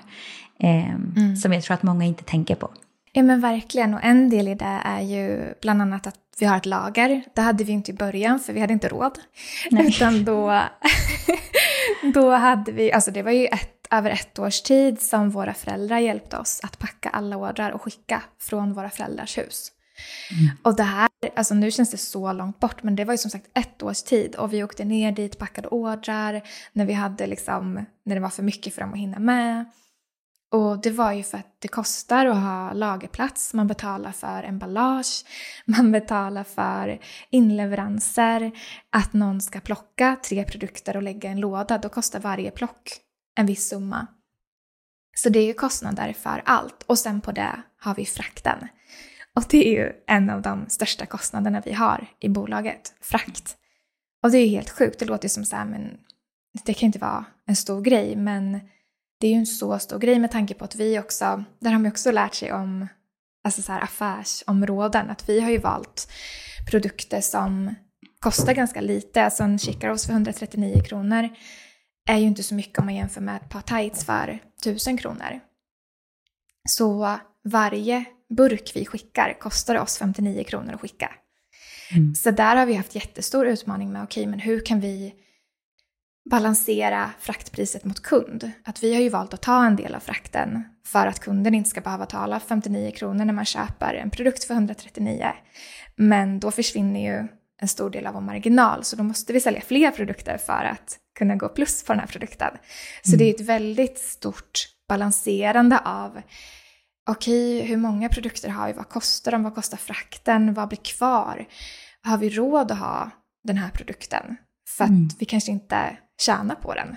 [0.60, 1.36] Eh, mm.
[1.36, 2.70] Som jag tror att många inte tänker på.
[3.12, 6.56] Ja men verkligen, och en del i det är ju bland annat att vi har
[6.56, 7.22] ett lager.
[7.34, 9.18] Det hade vi inte i början för vi hade inte råd.
[9.70, 9.86] Nej.
[9.88, 10.62] Utan då,
[12.14, 15.98] då hade vi, alltså det var ju ett, över ett års tid som våra föräldrar
[15.98, 19.72] hjälpte oss att packa alla ordrar och skicka från våra föräldrars hus.
[20.30, 20.56] Mm.
[20.62, 23.30] Och det här, alltså nu känns det så långt bort, men det var ju som
[23.30, 27.86] sagt ett års tid och vi åkte ner dit, packade ordrar, när vi hade liksom,
[28.04, 29.64] när det var för mycket för dem att hinna med.
[30.50, 35.24] Och det var ju för att det kostar att ha lagerplats, man betalar för emballage,
[35.64, 38.52] man betalar för inleveranser,
[38.90, 43.00] att någon ska plocka tre produkter och lägga i en låda, då kostar varje plock
[43.36, 44.06] en viss summa.
[45.16, 48.68] Så det är ju kostnader för allt och sen på det har vi frakten.
[49.34, 53.56] Och det är ju en av de största kostnaderna vi har i bolaget, frakt.
[54.22, 55.98] Och det är ju helt sjukt, det låter ju som så här, men
[56.64, 58.60] det kan inte vara en stor grej, men
[59.20, 61.78] det är ju en så stor grej med tanke på att vi också, där har
[61.78, 62.88] man också lärt sig om
[63.44, 66.08] alltså så här affärsområden, att vi har ju valt
[66.70, 67.74] produkter som
[68.20, 69.24] kostar ganska lite.
[69.24, 71.28] Alltså en Chicaros för 139 kronor
[72.08, 75.40] är ju inte så mycket om man jämför med ett par tights för 1000 kronor.
[76.68, 78.04] Så varje
[78.36, 81.10] burk vi skickar kostar oss 59 kronor att skicka.
[81.92, 82.14] Mm.
[82.14, 85.14] Så där har vi haft jättestor utmaning med, okej okay, men hur kan vi
[86.30, 88.50] balansera fraktpriset mot kund.
[88.64, 91.70] Att vi har ju valt att ta en del av frakten för att kunden inte
[91.70, 95.26] ska behöva betala 59 kronor när man köper en produkt för 139.
[95.96, 97.28] Men då försvinner ju
[97.60, 100.98] en stor del av vår marginal så då måste vi sälja fler produkter för att
[101.18, 102.50] kunna gå plus på den här produkten.
[103.02, 103.18] Så mm.
[103.18, 106.20] det är ett väldigt stort balanserande av
[107.10, 108.72] okej, okay, hur många produkter har vi?
[108.72, 109.42] Vad kostar de?
[109.42, 110.54] Vad kostar frakten?
[110.54, 111.46] Vad blir kvar?
[112.02, 113.10] Har vi råd att ha
[113.44, 114.36] den här produkten?
[114.76, 115.08] För att mm.
[115.18, 116.96] vi kanske inte tjäna på den.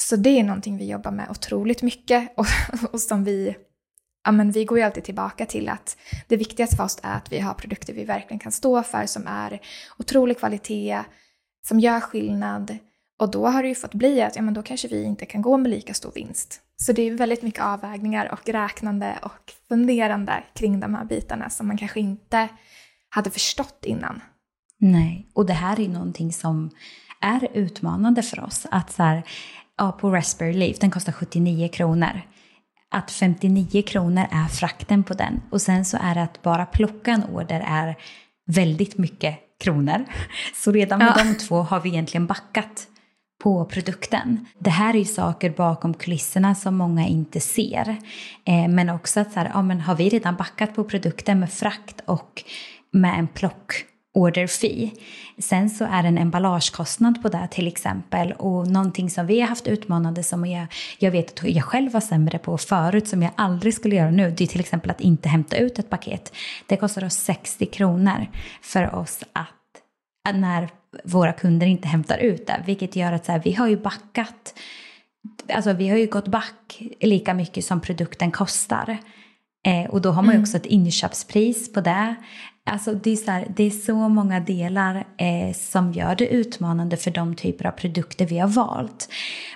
[0.00, 2.46] Så det är någonting vi jobbar med otroligt mycket och,
[2.92, 3.56] och som vi,
[4.24, 5.96] ja men vi går ju alltid tillbaka till att
[6.28, 9.26] det viktigaste för oss är att vi har produkter vi verkligen kan stå för som
[9.26, 9.60] är
[9.98, 11.02] otrolig kvalitet,
[11.68, 12.78] som gör skillnad.
[13.18, 15.42] Och då har det ju fått bli att ja, men då kanske vi inte kan
[15.42, 16.60] gå med lika stor vinst.
[16.76, 21.66] Så det är väldigt mycket avvägningar och räknande och funderande kring de här bitarna som
[21.66, 22.48] man kanske inte
[23.08, 24.20] hade förstått innan.
[24.80, 26.70] Nej, och det här är någonting som
[27.20, 28.66] är utmanande för oss.
[28.70, 29.22] Att så här,
[29.78, 32.20] ja, på Raspberry Leaf, den kostar 79 kronor.
[32.90, 35.42] Att 59 kronor är frakten på den.
[35.50, 37.96] Och sen så är det att bara plocka en order är
[38.46, 40.04] väldigt mycket kronor.
[40.54, 41.24] Så redan med ja.
[41.24, 42.86] de två har vi egentligen backat
[43.42, 44.46] på produkten.
[44.58, 47.96] Det här är ju saker bakom kulisserna som många inte ser.
[48.44, 51.52] Eh, men också att så här, ja, men har vi redan backat på produkten med
[51.52, 52.42] frakt och
[52.92, 53.84] med en plock
[54.18, 54.90] order fee.
[55.38, 59.48] Sen så är det en emballagekostnad på det till exempel och någonting som vi har
[59.48, 60.66] haft utmanande som jag,
[60.98, 64.30] jag vet att jag själv var sämre på förut som jag aldrig skulle göra nu
[64.30, 66.32] det är till exempel att inte hämta ut ett paket.
[66.66, 68.26] Det kostar oss 60 kronor
[68.62, 70.68] för oss att när
[71.04, 74.54] våra kunder inte hämtar ut det vilket gör att så här, vi har ju backat
[75.52, 78.98] Alltså vi har ju gått back lika mycket som produkten kostar.
[79.66, 80.42] Eh, och då har man ju mm.
[80.42, 82.14] också ett inköpspris på det.
[82.70, 86.96] Alltså det, är så här, det är så många delar eh, som gör det utmanande
[86.96, 89.08] för de typer av produkter vi har valt.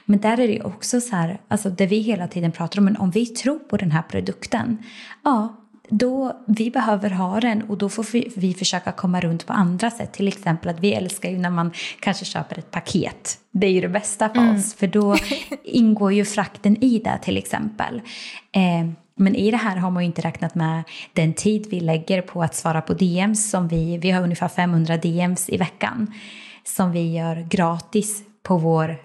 [0.05, 2.97] Men där är det också så här, alltså det vi hela tiden pratar om, men
[2.97, 4.79] om vi tror på den här produkten,
[5.25, 9.53] ja, då vi behöver ha den och då får vi, vi försöka komma runt på
[9.53, 10.13] andra sätt.
[10.13, 13.39] Till exempel att vi älskar ju när man kanske köper ett paket.
[13.51, 14.57] Det är ju det bästa för mm.
[14.57, 15.17] oss, för då
[15.65, 18.03] ingår ju frakten i det till exempel.
[18.53, 20.83] Eh, men i det här har man ju inte räknat med
[21.13, 24.97] den tid vi lägger på att svara på DMs som vi, vi har ungefär 500
[24.97, 26.15] DMs i veckan
[26.65, 28.97] som vi gör gratis på vår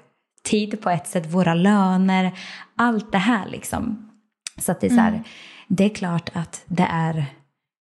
[0.44, 2.32] tid på ett sätt, våra löner,
[2.76, 4.12] allt det här liksom.
[4.58, 5.24] Så att det är så här, mm.
[5.68, 7.26] det är klart att det är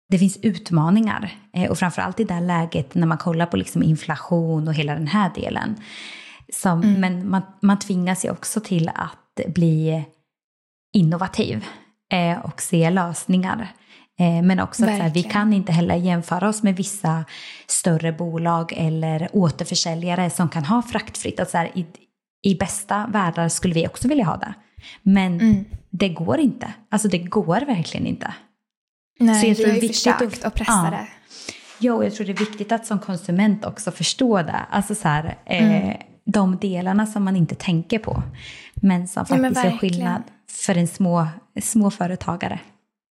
[0.09, 3.83] det finns utmaningar eh, och framförallt i det här läget när man kollar på liksom
[3.83, 5.77] inflation och hela den här delen.
[6.53, 7.01] Som, mm.
[7.01, 10.05] Men man, man tvingas ju också till att bli
[10.93, 11.65] innovativ
[12.15, 13.73] eh, och se lösningar.
[14.19, 17.25] Eh, men också att här, vi kan inte heller jämföra oss med vissa
[17.67, 21.41] större bolag eller återförsäljare som kan ha fraktfritt.
[21.41, 21.87] Att så här, i,
[22.43, 24.55] I bästa världar skulle vi också vilja ha det.
[25.03, 25.65] Men mm.
[25.91, 26.73] det går inte.
[26.91, 28.35] Alltså det går verkligen inte.
[29.21, 30.91] Nej, Så jag vi har ju försökt att pressa ja.
[30.91, 31.07] det.
[31.79, 34.61] Ja, jag tror det är viktigt att som konsument också förstå det.
[34.71, 35.97] Alltså så här, eh, mm.
[36.25, 38.23] de delarna som man inte tänker på.
[38.85, 41.29] Men som faktiskt ja, gör skillnad för en små,
[41.63, 42.61] småföretagare.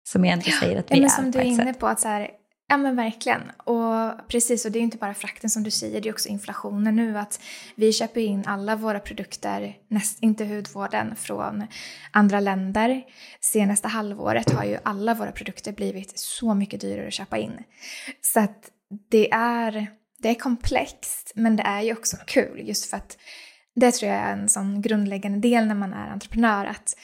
[0.04, 2.00] Som jag ändå säger att vi ja, men är Som du är inne på, att
[2.00, 2.30] så här,
[2.68, 3.40] ja men verkligen.
[3.64, 6.96] Och precis, och det är inte bara frakten som du säger, det är också inflationen
[6.96, 7.18] nu.
[7.18, 7.40] Att
[7.74, 11.66] vi köper in alla våra produkter, näst, inte hudvården, från
[12.10, 13.02] andra länder.
[13.40, 17.52] Senaste halvåret har ju alla våra produkter blivit så mycket dyrare att köpa in.
[18.20, 18.70] Så att
[19.10, 19.86] det är,
[20.18, 23.16] det är komplext, men det är ju också kul just för att
[23.74, 26.96] det tror jag är en sån grundläggande del när man är entreprenör, att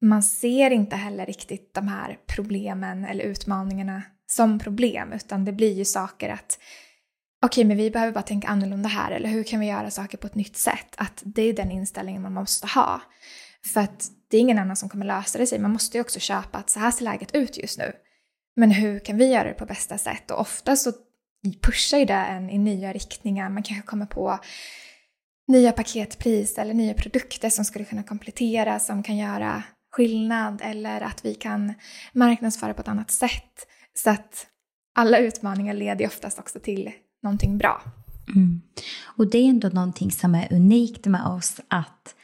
[0.00, 5.72] man ser inte heller riktigt de här problemen eller utmaningarna som problem, utan det blir
[5.72, 6.58] ju saker att
[7.42, 10.18] okej, okay, men vi behöver bara tänka annorlunda här, eller hur kan vi göra saker
[10.18, 10.94] på ett nytt sätt?
[10.96, 13.00] Att det är den inställningen man måste ha.
[13.64, 15.58] För att det är ingen annan som kommer lösa det sig.
[15.58, 17.92] Man måste ju också köpa att så här ser läget ut just nu.
[18.56, 20.30] Men hur kan vi göra det på bästa sätt?
[20.30, 20.92] Och ofta så
[21.62, 23.48] pushar ju det en i nya riktningar.
[23.48, 24.38] Man kanske kommer på
[25.50, 31.24] nya paketpris eller nya produkter som skulle kunna komplettera, som kan göra skillnad eller att
[31.24, 31.74] vi kan
[32.12, 33.66] marknadsföra på ett annat sätt.
[33.94, 34.46] Så att
[34.94, 36.90] alla utmaningar leder oftast också till
[37.22, 37.82] någonting bra.
[38.36, 38.60] Mm.
[39.04, 42.14] Och det är ändå någonting som är unikt med oss att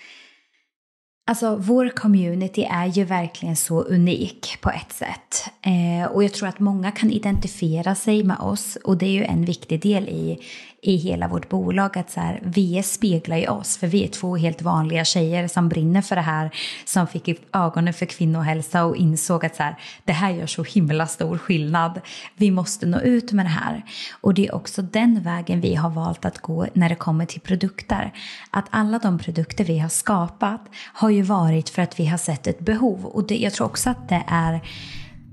[1.28, 5.50] Alltså vår community är ju verkligen så unik på ett sätt.
[5.62, 9.24] Eh, och jag tror att många kan identifiera sig med oss och det är ju
[9.24, 10.38] en viktig del i,
[10.86, 14.36] i hela vårt bolag att så här, vi speglar ju oss för vi är två
[14.36, 16.50] helt vanliga tjejer som brinner för det här
[16.84, 20.62] som fick upp ögonen för kvinnohälsa och insåg att så här, det här gör så
[20.62, 22.00] himla stor skillnad.
[22.36, 23.84] Vi måste nå ut med det här.
[24.20, 27.40] Och det är också den vägen vi har valt att gå när det kommer till
[27.40, 28.12] produkter.
[28.50, 30.60] Att alla de produkter vi har skapat
[30.92, 33.90] har ju varit för att vi har sett ett behov och det, jag tror också
[33.90, 34.60] att det är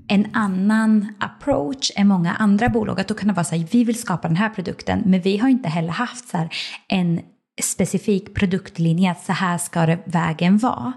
[0.08, 3.00] en annan approach än många andra bolag.
[3.00, 5.38] Att då kan det vara så här, vi vill skapa den här produkten, men vi
[5.38, 6.48] har inte heller haft så här,
[6.88, 7.20] en
[7.62, 10.92] specifik produktlinje att så här ska det vägen vara.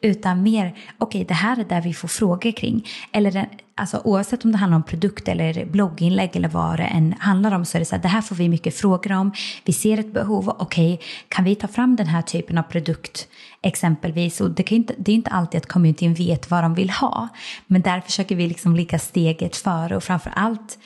[0.00, 2.86] Utan mer, okej okay, det här är där vi får frågor kring.
[3.12, 7.14] Eller den, alltså, oavsett om det handlar om produkt eller blogginlägg eller vad det än
[7.18, 9.32] handlar om så är det så här, det här får vi mycket frågor om.
[9.64, 13.28] Vi ser ett behov, okej okay, kan vi ta fram den här typen av produkt
[13.62, 14.40] exempelvis.
[14.40, 17.28] Och det, kan inte, det är inte alltid att communityn vet vad de vill ha.
[17.66, 20.78] Men där försöker vi liksom ligga steget före och framför allt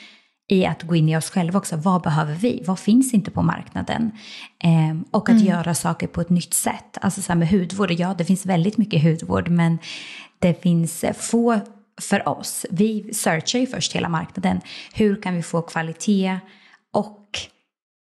[0.53, 1.77] i att gå in i oss själva också.
[1.77, 2.63] Vad behöver vi?
[2.67, 4.13] Vad finns inte på marknaden?
[4.65, 5.47] Eh, och att mm.
[5.47, 6.99] göra saker på ett nytt sätt.
[7.01, 9.79] Alltså så här med hudvård, ja det finns väldigt mycket hudvård men
[10.39, 11.61] det finns få
[12.01, 12.67] för oss.
[12.71, 14.61] Vi searchar ju först hela marknaden.
[14.95, 16.39] Hur kan vi få kvalitet
[16.93, 17.39] och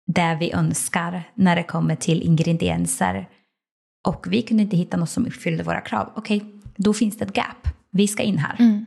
[0.06, 3.28] det vi önskar när det kommer till ingredienser.
[4.08, 6.12] Och vi kunde inte hitta något som uppfyllde våra krav.
[6.14, 7.68] Okej, okay, då finns det ett gap.
[7.90, 8.56] Vi ska in här.
[8.58, 8.86] Mm.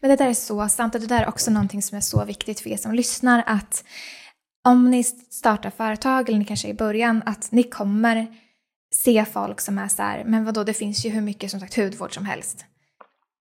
[0.00, 2.24] Men det där är så sant och det där är också någonting som är så
[2.24, 3.84] viktigt för er som lyssnar att
[4.64, 8.26] om ni startar företag eller ni kanske är i början, att ni kommer
[8.94, 11.76] se folk som är så här, men vadå, det finns ju hur mycket som sagt
[11.76, 12.64] hudvård som helst.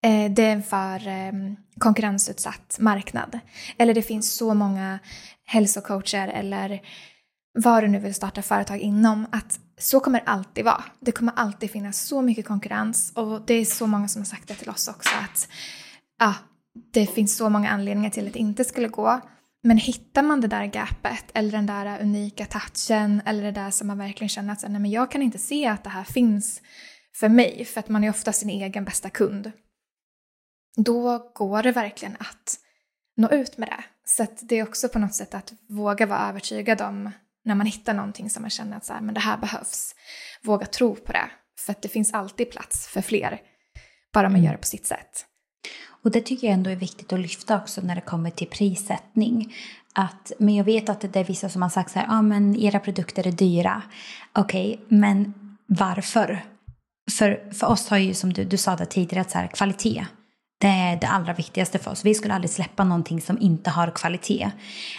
[0.04, 1.32] Eh, det är en för eh,
[1.80, 3.40] konkurrensutsatt marknad.
[3.78, 5.00] Eller det finns så många
[5.46, 6.82] hälsocoacher eller
[7.54, 10.84] vad du nu vill starta företag inom, att så kommer det alltid vara.
[11.00, 14.48] Det kommer alltid finnas så mycket konkurrens och det är så många som har sagt
[14.48, 15.48] det till oss också att
[16.20, 16.36] ja,
[16.94, 19.22] det finns så många anledningar till att det inte skulle gå.
[19.64, 23.88] Men hittar man det där gapet eller den där unika touchen eller det där som
[23.88, 26.62] man verkligen känner att nej, men jag kan inte se att det här finns
[27.16, 29.52] för mig för att man är ofta sin egen bästa kund.
[30.78, 32.58] Då går det verkligen att
[33.18, 33.84] nå ut med det.
[34.06, 37.12] Så det är också på något sätt att våga vara övertygad om
[37.44, 39.96] när man hittar någonting som man känner att så här, men det här behövs.
[40.44, 41.30] Våga tro på det.
[41.60, 43.42] För att det finns alltid plats för fler.
[44.14, 44.44] Bara man mm.
[44.44, 45.26] gör det på sitt sätt.
[46.06, 49.54] Och det tycker jag ändå är viktigt att lyfta också när det kommer till prissättning.
[49.94, 52.22] Att, men jag vet att det är vissa som har sagt så här, ja ah,
[52.22, 53.82] men era produkter är dyra.
[54.34, 55.34] Okej, okay, men
[55.66, 56.46] varför?
[57.12, 60.06] För, för oss har ju som du, du sa det tidigare, att så här, kvalitet
[60.66, 62.06] det är det allra viktigaste för oss.
[62.06, 64.52] Vi skulle aldrig släppa någonting som inte har kvalitet.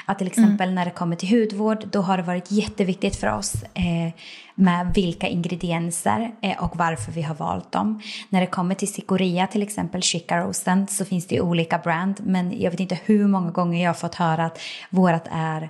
[0.06, 0.74] Att till exempel mm.
[0.74, 4.12] när det kommer till hudvård, då har det varit jätteviktigt för oss eh,
[4.54, 8.02] med vilka ingredienser eh, och varför vi har valt dem.
[8.28, 12.20] När det kommer till cikoria till exempel Chica Rosen, så finns det olika brand.
[12.24, 14.60] Men jag vet inte hur många gånger jag har fått höra att
[14.90, 15.68] vårat är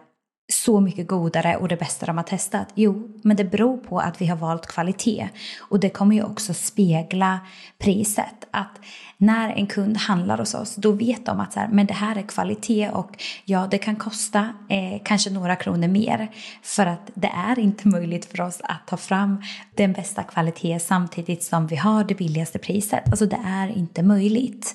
[0.48, 2.68] så mycket godare och det bästa de har testat?
[2.74, 5.28] Jo, men det beror på att vi har valt kvalitet.
[5.60, 7.40] Och det kommer ju också spegla
[7.78, 8.46] priset.
[8.50, 8.80] Att
[9.18, 12.16] när en kund handlar hos oss, då vet de att så här, men det här
[12.16, 16.28] är kvalitet och ja, det kan kosta eh, kanske några kronor mer.
[16.62, 19.42] För att det är inte möjligt för oss att ta fram
[19.74, 23.02] den bästa kvaliteten samtidigt som vi har det billigaste priset.
[23.06, 24.74] Alltså det är inte möjligt.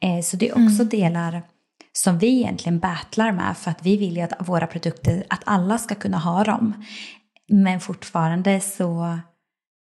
[0.00, 0.88] Eh, så det är också mm.
[0.88, 1.42] delar
[2.04, 5.78] som vi egentligen battlar med för att vi vill ju att våra produkter, att alla
[5.78, 6.84] ska kunna ha dem.
[7.48, 9.18] Men fortfarande så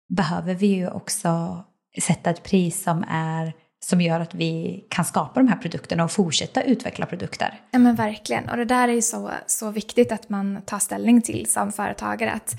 [0.09, 1.63] behöver vi ju också
[2.01, 3.53] sätta ett pris som är
[3.85, 7.61] som gör att vi kan skapa de här produkterna och fortsätta utveckla produkter.
[7.71, 11.21] Ja men verkligen, och det där är ju så, så viktigt att man tar ställning
[11.21, 12.55] till som företagare att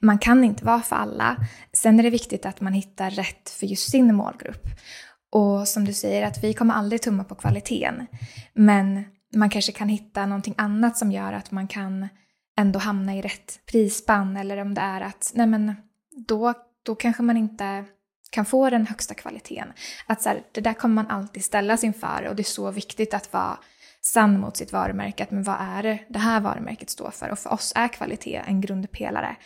[0.00, 1.36] man kan inte vara för alla.
[1.72, 4.66] Sen är det viktigt att man hittar rätt för just sin målgrupp.
[5.34, 8.06] Och som du säger, att vi kommer aldrig tumma på kvaliteten.
[8.52, 9.04] Men
[9.34, 12.08] man kanske kan hitta någonting annat som gör att man kan
[12.56, 14.36] ändå hamna i rätt prisspann.
[14.36, 15.74] Eller om det är att, nej men
[16.26, 17.84] då, då kanske man inte
[18.30, 19.72] kan få den högsta kvaliteten.
[20.06, 23.14] Att så här, det där kommer man alltid ställas inför och det är så viktigt
[23.14, 23.58] att vara
[24.00, 25.22] sann mot sitt varumärke.
[25.22, 27.30] Att men vad är det det här varumärket står för?
[27.30, 29.36] Och för oss är kvalitet en grundpelare.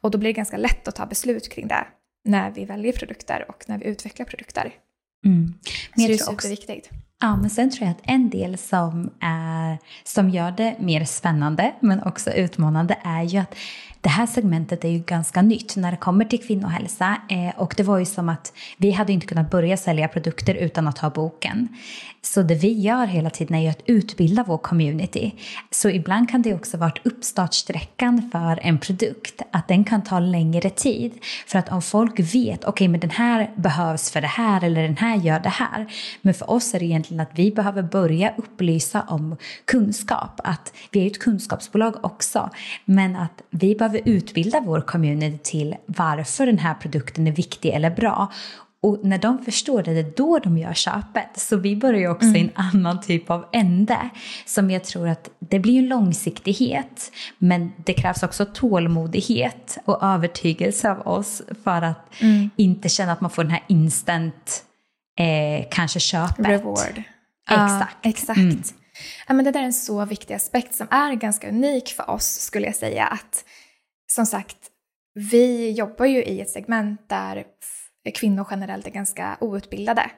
[0.00, 1.86] Och då blir det ganska lätt att ta beslut kring det
[2.24, 4.74] när vi väljer produkter och när vi utvecklar produkter.
[5.24, 5.54] Mm.
[5.94, 6.90] Men så det är superviktigt.
[7.20, 11.74] Ja, men sen tror jag att en del som, är, som gör det mer spännande
[11.80, 13.54] men också utmanande är ju att
[14.08, 17.82] det här segmentet är ju ganska nytt när det kommer till kvinnohälsa eh, och det
[17.82, 21.68] var ju som att vi hade inte kunnat börja sälja produkter utan att ha boken.
[22.22, 25.34] Så det vi gör hela tiden är ju att utbilda vår community.
[25.70, 30.70] Så ibland kan det också vara uppstartsträckan för en produkt, att den kan ta längre
[30.70, 31.12] tid.
[31.46, 34.82] För att om folk vet, okej okay, men den här behövs för det här eller
[34.82, 35.92] den här gör det här.
[36.22, 40.40] Men för oss är det egentligen att vi behöver börja upplysa om kunskap.
[40.44, 42.50] Att vi är ju ett kunskapsbolag också,
[42.84, 47.90] men att vi behöver utbilda vår community till varför den här produkten är viktig eller
[47.90, 48.32] bra.
[48.80, 51.28] Och när de förstår det, det är då de gör köpet.
[51.36, 52.36] Så vi börjar ju också mm.
[52.36, 54.08] i en annan typ av ände.
[54.46, 57.12] Som jag tror att det blir en långsiktighet.
[57.38, 61.42] Men det krävs också tålmodighet och övertygelse av oss.
[61.64, 62.50] För att mm.
[62.56, 64.64] inte känna att man får den här instant,
[65.18, 66.46] eh, kanske köpet.
[66.46, 67.02] Reward.
[67.50, 67.96] Exakt.
[68.02, 68.38] Ja, exakt.
[68.38, 68.62] Mm.
[69.28, 72.24] Ja, men det där är en så viktig aspekt som är ganska unik för oss
[72.24, 73.06] skulle jag säga.
[73.06, 73.44] Att
[74.12, 74.56] som sagt,
[75.14, 77.44] vi jobbar ju i ett segment där
[78.14, 80.10] kvinnor generellt är ganska outbildade.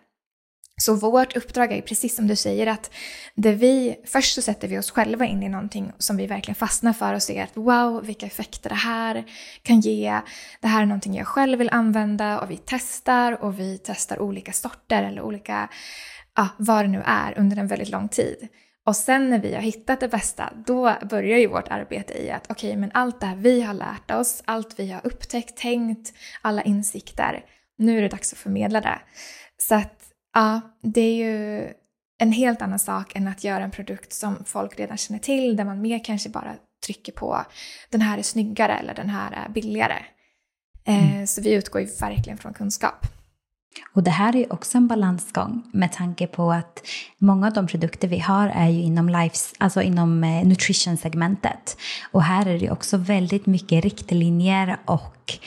[0.80, 2.90] Så vårt uppdrag är precis som du säger att
[3.34, 6.92] det vi, först så sätter vi oss själva in i någonting som vi verkligen fastnar
[6.92, 9.24] för och ser att wow, vilka effekter det här
[9.62, 10.20] kan ge.
[10.60, 14.52] Det här är någonting jag själv vill använda och vi testar och vi testar olika
[14.52, 15.68] sorter eller olika,
[16.36, 18.48] ja, vad det nu är under en väldigt lång tid.
[18.86, 22.50] Och sen när vi har hittat det bästa, då börjar ju vårt arbete i att
[22.50, 26.12] okej, okay, men allt det här vi har lärt oss, allt vi har upptäckt, tänkt,
[26.42, 27.44] alla insikter,
[27.78, 28.98] nu är det dags att förmedla det.
[29.58, 30.04] Så att
[30.34, 31.68] ja, det är ju
[32.18, 35.64] en helt annan sak än att göra en produkt som folk redan känner till, där
[35.64, 36.56] man mer kanske bara
[36.86, 37.44] trycker på
[37.90, 39.98] den här är snyggare eller den här är billigare.
[40.84, 41.26] Eh, mm.
[41.26, 43.06] Så vi utgår ju verkligen från kunskap.
[43.92, 46.86] Och det här är också en balansgång med tanke på att
[47.18, 51.76] många av de produkter vi har är ju inom, lives, alltså inom eh, nutrition-segmentet.
[52.12, 55.38] Och här är det också väldigt mycket riktlinjer och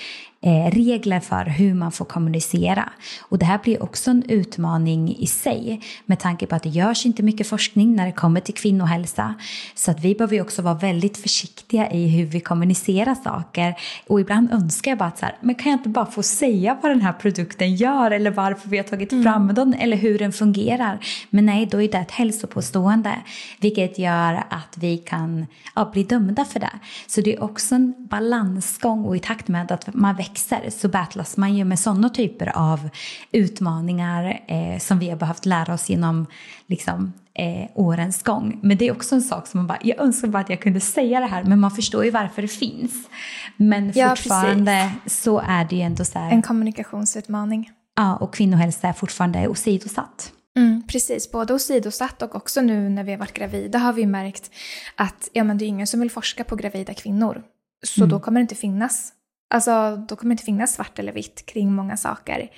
[0.52, 2.89] regler för hur man får kommunicera.
[3.22, 7.06] Och det här blir också en utmaning i sig med tanke på att det görs
[7.06, 9.34] inte mycket forskning när det kommer till kvinnohälsa.
[9.76, 13.76] Så att vi behöver också vara väldigt försiktiga i hur vi kommunicerar saker.
[14.08, 16.78] Och ibland önskar jag bara att så här, men kan jag inte bara få säga
[16.82, 19.24] vad den här produkten gör eller varför vi har tagit mm.
[19.24, 21.00] fram den eller hur den fungerar.
[21.30, 23.16] Men nej, då är det ett hälsopåstående
[23.60, 26.80] vilket gör att vi kan ja, bli dömda för det.
[27.08, 30.88] Så det är också en balansgång och i takt med att man växer växer så
[30.88, 32.89] battlas man ju med sådana typer av
[33.31, 36.25] utmaningar eh, som vi har behövt lära oss genom
[36.67, 38.59] liksom, eh, årens gång.
[38.63, 40.79] Men det är också en sak som man bara, jag önskar bara att jag kunde
[40.79, 43.09] säga det här men man förstår ju varför det finns.
[43.57, 45.23] Men ja, fortfarande precis.
[45.23, 46.31] så är det ju ändå så här.
[46.31, 47.71] En kommunikationsutmaning.
[47.95, 50.31] Ja, och kvinnohälsa är fortfarande åsidosatt.
[50.57, 54.51] Mm, precis, både åsidosatt och också nu när vi har varit gravida har vi märkt
[54.95, 57.43] att ja, men det är ingen som vill forska på gravida kvinnor.
[57.84, 58.09] Så mm.
[58.09, 59.13] då kommer det inte finnas
[59.54, 62.49] Alltså då kommer det inte finnas svart eller vitt kring många saker.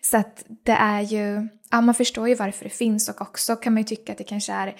[0.00, 3.72] Så att det är ju, ja man förstår ju varför det finns och också kan
[3.72, 4.76] man ju tycka att det kanske är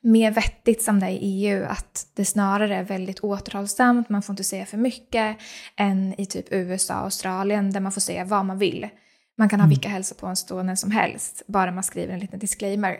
[0.00, 4.32] mer vettigt som det är i EU, att det snarare är väldigt återhållsamt, man får
[4.32, 5.36] inte säga för mycket,
[5.76, 8.88] än i typ USA och Australien där man får säga vad man vill.
[9.38, 9.70] Man kan ha mm.
[9.70, 12.98] vilka hälsopåståenden som helst, bara man skriver en liten disclaimer.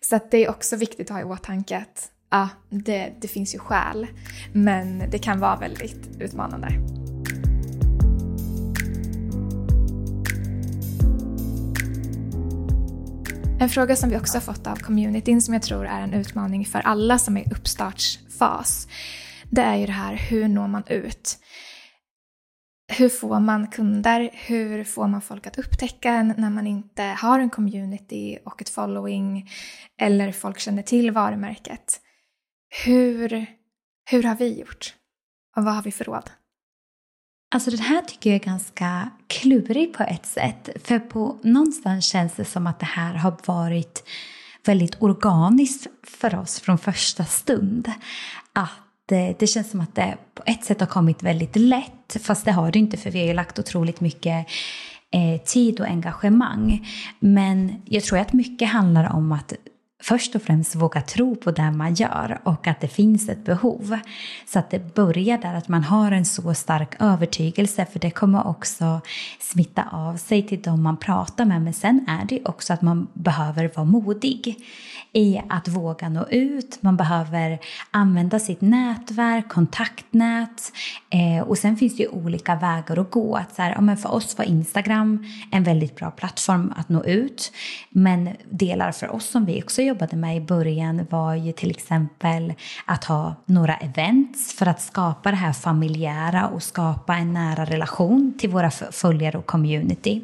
[0.00, 3.54] Så att det är också viktigt att ha i åtanke att ja, det, det finns
[3.54, 4.06] ju skäl,
[4.52, 6.68] men det kan vara väldigt utmanande.
[13.62, 16.66] En fråga som vi också har fått av communityn som jag tror är en utmaning
[16.66, 18.88] för alla som är i uppstartsfas.
[19.50, 21.38] Det är ju det här, hur når man ut?
[22.92, 24.30] Hur får man kunder?
[24.32, 28.68] Hur får man folk att upptäcka en när man inte har en community och ett
[28.68, 29.50] following
[30.00, 32.00] eller folk känner till varumärket?
[32.84, 33.46] Hur,
[34.10, 34.94] hur har vi gjort?
[35.56, 36.30] Och vad har vi för råd?
[37.54, 40.68] Alltså det här tycker jag är ganska klurig på ett sätt.
[40.84, 44.04] För på någonstans känns det som att det här har varit
[44.64, 47.92] väldigt organiskt för oss från första stund.
[48.52, 52.44] Att eh, det känns som att det på ett sätt har kommit väldigt lätt, fast
[52.44, 54.46] det har det inte för vi har ju lagt otroligt mycket
[55.10, 56.88] eh, tid och engagemang.
[57.20, 59.52] Men jag tror att mycket handlar om att
[60.02, 63.98] först och främst våga tro på det man gör och att det finns ett behov.
[64.46, 68.46] Så att det börjar där att man har en så stark övertygelse för det kommer
[68.46, 69.00] också
[69.40, 71.62] smitta av sig till de man pratar med.
[71.62, 74.56] Men sen är det också att man behöver vara modig
[75.12, 76.78] i att våga nå ut.
[76.80, 77.58] Man behöver
[77.90, 80.72] använda sitt nätverk, kontaktnät
[81.10, 83.36] eh, och sen finns det ju olika vägar att gå.
[83.36, 87.04] Att så här, ja, men för oss var Instagram en väldigt bra plattform att nå
[87.04, 87.52] ut.
[87.90, 92.54] Men delar för oss som vi också jobbade med i början var ju till exempel
[92.86, 98.34] att ha några events för att skapa det här familjära och skapa en nära relation
[98.38, 100.22] till våra följare och community.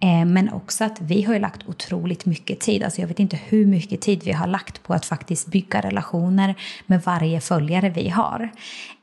[0.00, 3.66] Eh, men också att vi har lagt otroligt mycket tid, alltså jag vet inte hur
[3.66, 6.54] mycket tid vi har lagt på att faktiskt bygga relationer
[6.86, 8.50] med varje följare vi har.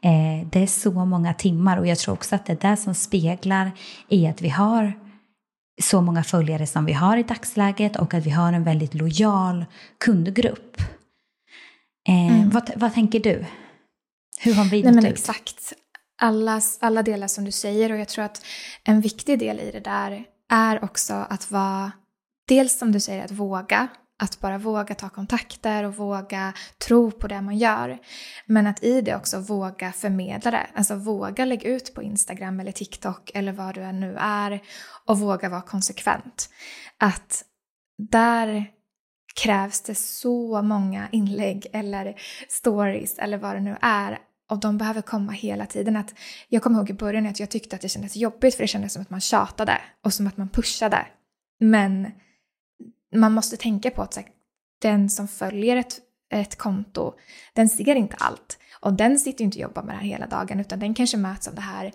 [0.02, 2.94] Eh, det är så många timmar och jag tror också att det är det som
[2.96, 3.72] speglar
[4.10, 4.94] i att vi har
[5.82, 9.66] så många följare som vi har i dagsläget och att vi har en väldigt lojal
[9.98, 10.82] kundgrupp.
[12.08, 12.50] Eh, mm.
[12.50, 13.46] vad, vad tänker du?
[14.40, 15.06] Hur har vi men ut?
[15.06, 15.74] Exakt.
[16.22, 18.46] Alla, alla delar som du säger och jag tror att
[18.84, 21.92] en viktig del i det där är också att vara,
[22.48, 23.88] dels som du säger, att våga.
[24.20, 26.54] Att bara våga ta kontakter och våga
[26.88, 28.00] tro på det man gör.
[28.46, 30.68] Men att i det också våga förmedla det.
[30.74, 34.62] Alltså våga lägga ut på Instagram eller TikTok eller vad du än nu är
[35.06, 36.50] och våga vara konsekvent.
[36.98, 37.44] Att
[37.98, 38.66] där
[39.36, 42.16] krävs det så många inlägg eller
[42.50, 44.20] stories eller vad det nu är
[44.50, 45.96] och de behöver komma hela tiden.
[45.96, 46.14] Att
[46.50, 48.94] jag kommer ihåg i början att jag tyckte att det kändes jobbigt för det kändes
[48.94, 51.08] som att man tjatade och som att man pushade.
[51.60, 52.12] Men
[53.16, 54.26] man måste tänka på att här,
[54.82, 56.00] den som följer ett,
[56.34, 57.14] ett konto,
[57.54, 58.60] den ser inte allt.
[58.82, 61.18] Och den sitter ju inte och jobbar med det här hela dagen utan den kanske
[61.18, 61.92] möts av det här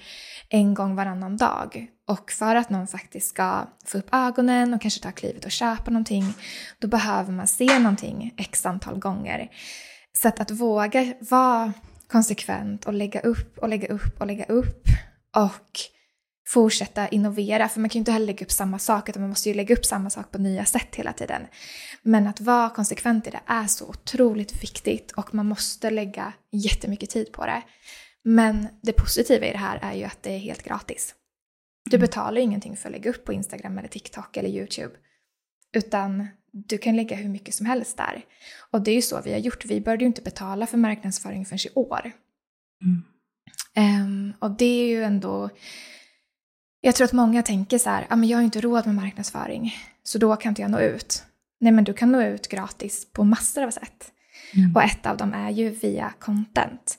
[0.49, 1.87] en gång varannan dag.
[2.07, 5.91] Och för att någon faktiskt ska få upp ögonen och kanske ta klivet och köpa
[5.91, 6.35] någonting,
[6.79, 9.51] då behöver man se någonting x antal gånger.
[10.13, 11.73] Så att, att våga vara
[12.11, 14.85] konsekvent och lägga upp och lägga upp och lägga upp
[15.37, 15.81] och
[16.49, 17.69] fortsätta innovera.
[17.69, 19.75] För man kan ju inte heller lägga upp samma sak utan man måste ju lägga
[19.75, 21.43] upp samma sak på nya sätt hela tiden.
[22.03, 27.11] Men att vara konsekvent i det är så otroligt viktigt och man måste lägga jättemycket
[27.11, 27.63] tid på det.
[28.25, 31.15] Men det positiva i det här är ju att det är helt gratis.
[31.91, 34.95] Du betalar ingenting för att lägga upp på Instagram eller TikTok eller YouTube.
[35.73, 38.25] Utan du kan lägga hur mycket som helst där.
[38.71, 39.65] Och det är ju så vi har gjort.
[39.65, 42.13] Vi började ju inte betala för marknadsföring förrän i år.
[42.83, 43.03] Mm.
[43.77, 45.51] Um, och det är ju ändå...
[46.81, 49.75] Jag tror att många tänker så här, ah, men jag har inte råd med marknadsföring,
[50.03, 51.25] så då kan inte jag nå ut.
[51.61, 54.13] Nej, men du kan nå ut gratis på massor av sätt.
[54.55, 54.77] Mm.
[54.77, 56.99] Och ett av dem är ju via content.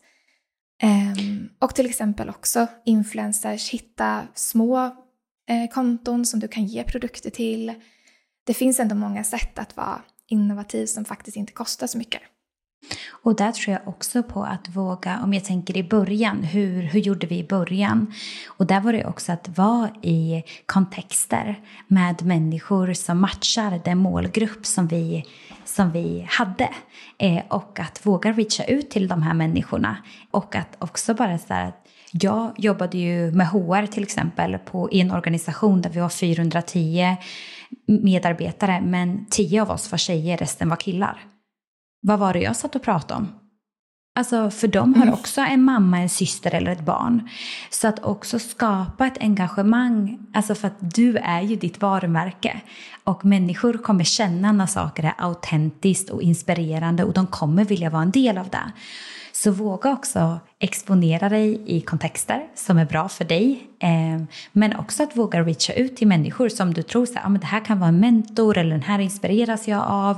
[0.84, 4.86] Um, och till exempel också influencers, hitta små
[5.50, 7.74] eh, konton som du kan ge produkter till.
[8.44, 12.22] Det finns ändå många sätt att vara innovativ som faktiskt inte kostar så mycket.
[13.24, 17.00] Och där tror jag också på att våga, om jag tänker i början, hur, hur
[17.00, 18.14] gjorde vi i början?
[18.48, 24.66] Och där var det också att vara i kontexter med människor som matchar den målgrupp
[24.66, 25.26] som vi,
[25.66, 26.70] som vi hade.
[27.18, 29.98] Eh, och att våga reacha ut till de här människorna.
[30.32, 31.74] Och att också bara så här,
[32.12, 37.18] jag jobbade ju med HR till exempel på, i en organisation där vi var 410
[37.88, 41.26] medarbetare men 10 av oss var tjejer, resten var killar.
[42.02, 43.28] Vad var det jag satt och pratade om?
[44.16, 45.14] Alltså för de har mm.
[45.14, 47.30] också en mamma, en syster eller ett barn.
[47.70, 52.62] Så att också skapa ett engagemang, alltså för att du är ju ditt varumärke.
[53.04, 58.02] Och människor kommer känna när saker är autentiskt och inspirerande och de kommer vilja vara
[58.02, 58.72] en del av det.
[59.44, 63.68] Så våga också exponera dig i kontexter som är bra för dig.
[63.80, 67.46] Eh, men också att våga reacha ut till människor som du tror att ah, det
[67.46, 70.18] här kan vara en mentor eller den här inspireras jag av.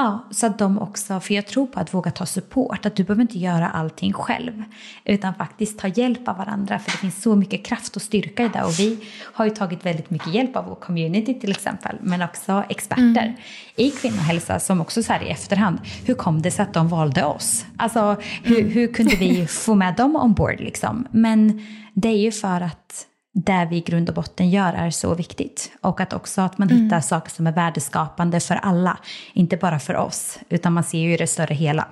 [0.00, 3.04] Ja, så att de också, för jag tror på att våga ta support, att du
[3.04, 4.64] behöver inte göra allting själv,
[5.04, 8.48] utan faktiskt ta hjälp av varandra, för det finns så mycket kraft och styrka i
[8.48, 8.62] det.
[8.62, 8.98] Och vi
[9.32, 13.34] har ju tagit väldigt mycket hjälp av vår community till exempel, men också experter mm.
[13.76, 17.24] i kvinnohälsa som också så här i efterhand, hur kom det sig att de valde
[17.24, 17.66] oss?
[17.76, 18.72] Alltså hur, mm.
[18.72, 21.08] hur kunde vi få med dem ombord liksom?
[21.10, 23.07] Men det är ju för att
[23.44, 25.72] det vi i grund och botten gör är så viktigt.
[25.80, 26.82] Och att också att man mm.
[26.82, 28.98] hittar saker som är värdeskapande för alla.
[29.32, 31.88] Inte bara för oss, utan man ser ju det större hela.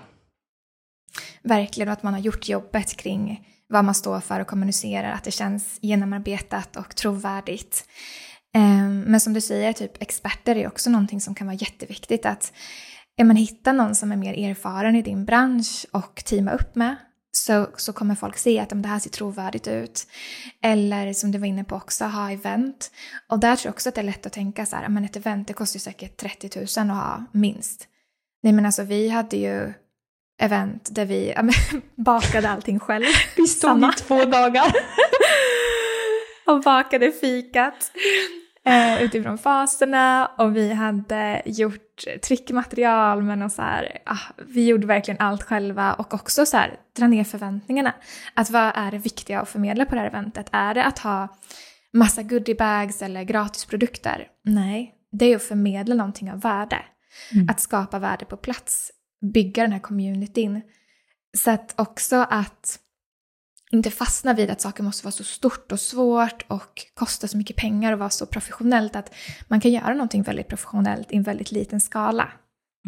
[1.43, 5.25] Verkligen, och att man har gjort jobbet kring vad man står för och kommunicerar, att
[5.25, 7.85] det känns genomarbetat och trovärdigt.
[8.55, 12.27] Ehm, men som du säger, typ experter är också någonting som kan vara jätteviktigt.
[12.27, 12.53] Att
[13.17, 16.97] ja, men hitta någon som är mer erfaren i din bransch och teama upp med
[17.37, 20.07] så, så kommer folk se att det här ser trovärdigt ut.
[20.63, 22.91] Eller som du var inne på också, ha event.
[23.29, 25.17] Och där tror jag också att det är lätt att tänka så här, men ett
[25.17, 27.89] event det kostar säkert 30 000 att ha minst.
[28.43, 29.73] Nej men alltså vi hade ju
[30.43, 31.55] event där vi ja, men,
[32.05, 33.05] bakade allting själv.
[33.37, 34.73] Vi stod i två dagar.
[36.47, 37.93] och bakade fikat
[38.67, 44.87] eh, utifrån faserna och vi hade gjort tryckmaterial men och så här, ah, vi gjorde
[44.87, 47.95] verkligen allt själva och också så här, dra ner förväntningarna.
[48.35, 50.49] Att vad är det viktiga att förmedla på det här eventet?
[50.53, 51.29] Är det att ha
[51.93, 54.29] massa goodiebags eller gratisprodukter?
[54.45, 56.79] Nej, det är att förmedla någonting av värde.
[57.33, 57.49] Mm.
[57.51, 58.91] Att skapa värde på plats,
[59.35, 60.63] bygga den här communityn.
[61.37, 62.79] Så att också att
[63.77, 67.57] inte fastna vid att saker måste vara så stort och svårt och kosta så mycket
[67.57, 69.15] pengar och vara så professionellt att
[69.49, 72.29] man kan göra någonting väldigt professionellt i en väldigt liten skala.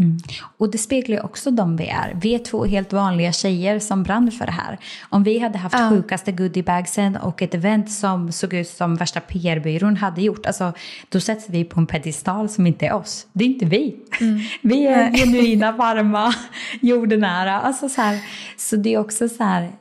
[0.01, 0.19] Mm.
[0.57, 2.17] Och det speglar ju också de vi är.
[2.23, 4.79] Vi är två helt vanliga tjejer som brann för det här.
[5.09, 5.91] Om vi hade haft ja.
[5.91, 10.73] sjukaste goodiebagsen och ett event som såg ut som värsta PR-byrån hade gjort, alltså,
[11.09, 13.27] då sätts vi på en pedestal som inte är oss.
[13.33, 13.97] Det är inte vi.
[14.21, 14.41] Mm.
[14.63, 16.35] Vi är genuina, varma,
[16.81, 17.61] jordnära.
[17.61, 18.21] Alltså, så, här,
[18.57, 19.73] så det är också så här,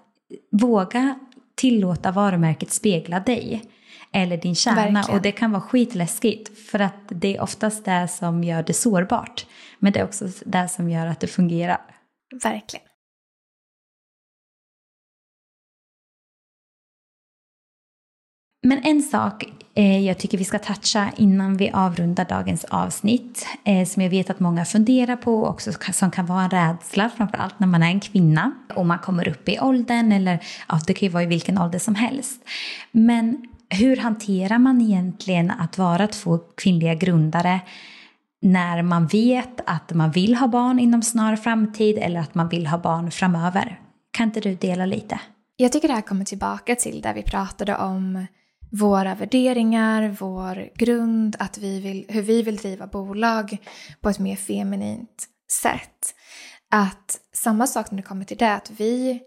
[0.51, 1.19] våga
[1.55, 3.71] tillåta varumärket spegla dig
[4.11, 4.81] eller din kärna.
[4.81, 5.17] Verkligen.
[5.17, 9.45] Och det kan vara skitläskigt för att det är oftast det som gör det sårbart.
[9.79, 11.81] Men det är också det som gör att det fungerar.
[12.43, 12.87] Verkligen.
[18.67, 19.45] Men en sak
[19.77, 24.29] Eh, jag tycker vi ska toucha innan vi avrundar dagens avsnitt eh, som jag vet
[24.29, 27.87] att många funderar på och också som kan vara en rädsla framförallt när man är
[27.87, 31.25] en kvinna och man kommer upp i åldern eller ja, det kan ju vara i
[31.25, 32.41] vilken ålder som helst.
[32.91, 37.59] Men hur hanterar man egentligen att vara två kvinnliga grundare
[38.41, 42.67] när man vet att man vill ha barn inom snar framtid eller att man vill
[42.67, 43.79] ha barn framöver?
[44.11, 45.19] Kan inte du dela lite?
[45.57, 48.27] Jag tycker det här kommer tillbaka till där vi pratade om
[48.71, 53.57] våra värderingar, vår grund, att vi vill, hur vi vill driva bolag
[54.01, 56.15] på ett mer feminint sätt.
[56.71, 59.21] Att samma sak när det kommer till det, att vi,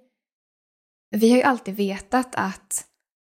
[1.11, 2.85] vi har ju alltid vetat att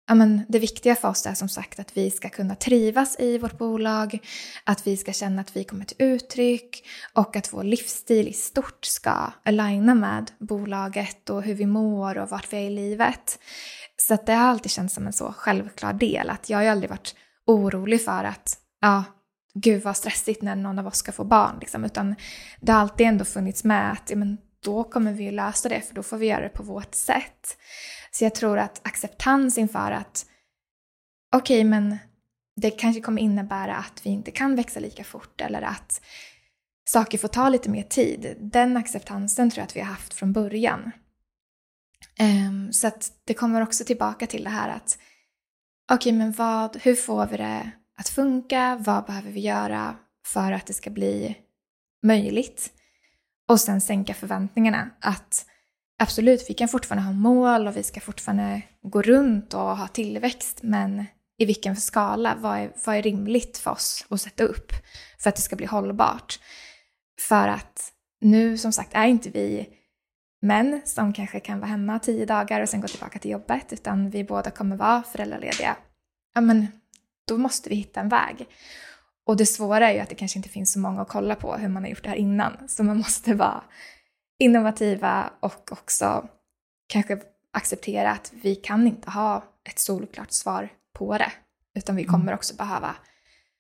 [0.08, 3.38] ja, men det viktiga för oss är som sagt att vi ska kunna trivas i
[3.38, 4.20] vårt bolag,
[4.64, 8.86] att vi ska känna att vi kommer till uttryck och att vår livsstil i stort
[8.86, 13.40] ska aligna med bolaget och hur vi mår och vart vi är i livet.
[13.98, 16.70] Så att det har alltid känts som en så självklar del att jag har ju
[16.70, 17.16] aldrig varit
[17.46, 19.04] orolig för att ja,
[19.54, 22.16] gud vad stressigt när någon av oss ska få barn liksom, utan
[22.62, 25.96] det har alltid ändå funnits med att ja, men då kommer vi lösa det för
[25.96, 27.58] då får vi göra det på vårt sätt.
[28.12, 30.26] Så jag tror att acceptans inför att
[31.36, 31.98] okej, okay, men
[32.56, 36.02] det kanske kommer innebära att vi inte kan växa lika fort eller att
[36.86, 38.36] saker får ta lite mer tid.
[38.40, 40.92] Den acceptansen tror jag att vi har haft från början.
[42.20, 44.98] Um, så att det kommer också tillbaka till det här att
[45.92, 48.78] okej, okay, men vad, hur får vi det att funka?
[48.86, 51.38] Vad behöver vi göra för att det ska bli
[52.04, 52.72] möjligt?
[53.48, 54.90] Och sen sänka förväntningarna.
[55.02, 55.46] Att
[56.00, 60.60] absolut, vi kan fortfarande ha mål och vi ska fortfarande gå runt och ha tillväxt,
[60.64, 61.06] men
[61.38, 62.36] i vilken skala?
[62.40, 64.72] Vad är, vad är rimligt för oss att sätta upp
[65.20, 66.40] för att det ska bli hållbart?
[67.20, 69.68] För att nu, som sagt, är inte vi
[70.46, 74.10] män som kanske kan vara hemma tio dagar och sen gå tillbaka till jobbet, utan
[74.10, 75.76] vi båda kommer vara föräldralediga.
[76.34, 76.68] Ja, men
[77.28, 78.48] då måste vi hitta en väg.
[79.26, 81.56] Och det svåra är ju att det kanske inte finns så många att kolla på
[81.56, 83.64] hur man har gjort det här innan, så man måste vara
[84.40, 86.28] innovativa och också
[86.88, 87.20] kanske
[87.54, 91.32] acceptera att vi kan inte ha ett solklart svar på det,
[91.76, 92.12] utan vi mm.
[92.12, 92.96] kommer också behöva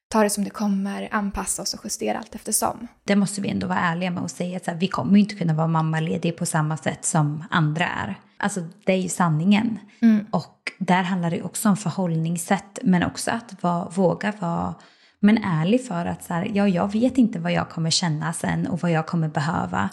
[0.07, 2.88] ta det som det kommer, anpassa oss och justera allt eftersom.
[3.03, 5.68] Det måste vi ändå vara ärliga med och säga att vi kommer inte kunna vara
[5.68, 8.19] mammaledig på samma sätt som andra är.
[8.38, 9.80] Alltså det är ju sanningen.
[10.02, 10.26] Mm.
[10.32, 14.76] Och där handlar det också om förhållningssätt men också att vara, våga vara
[15.19, 18.68] men ärlig för att så här, ja, jag vet inte vad jag kommer känna sen
[18.68, 19.90] och vad jag kommer behöva.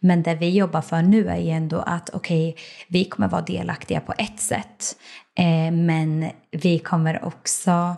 [0.00, 3.42] Men det vi jobbar för nu är ju ändå att okej, okay, vi kommer vara
[3.42, 4.96] delaktiga på ett sätt.
[5.38, 7.96] Eh, men vi kommer också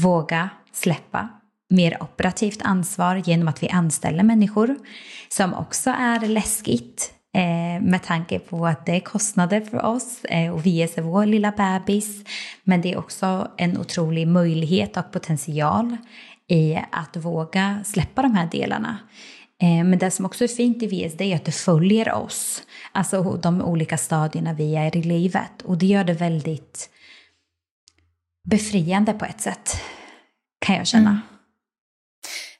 [0.00, 0.48] våga
[0.78, 1.28] släppa
[1.70, 4.76] mer operativt ansvar genom att vi anställer människor
[5.28, 10.54] som också är läskigt eh, med tanke på att det är kostnader för oss eh,
[10.54, 12.24] och vi är vår lilla bebis.
[12.64, 15.96] Men det är också en otrolig möjlighet och potential
[16.48, 18.98] i att våga släppa de här delarna.
[19.62, 23.22] Eh, men det som också är fint i VSD är att det följer oss, alltså
[23.22, 25.62] de olika stadierna vi är i livet.
[25.64, 26.90] Och det gör det väldigt
[28.50, 29.80] befriande på ett sätt,
[30.58, 31.10] kan jag känna.
[31.10, 31.20] Mm.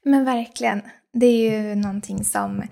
[0.05, 0.83] Men verkligen.
[1.13, 2.63] Det är ju någonting som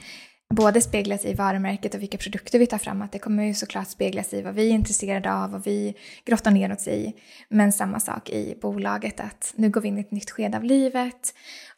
[0.54, 3.02] både speglas i varumärket och vilka produkter vi tar fram.
[3.02, 5.94] Att det kommer ju såklart speglas i vad vi är intresserade av och vi
[6.24, 7.14] grottar ner oss i.
[7.48, 10.64] Men samma sak i bolaget att nu går vi in i ett nytt skede av
[10.64, 11.34] livet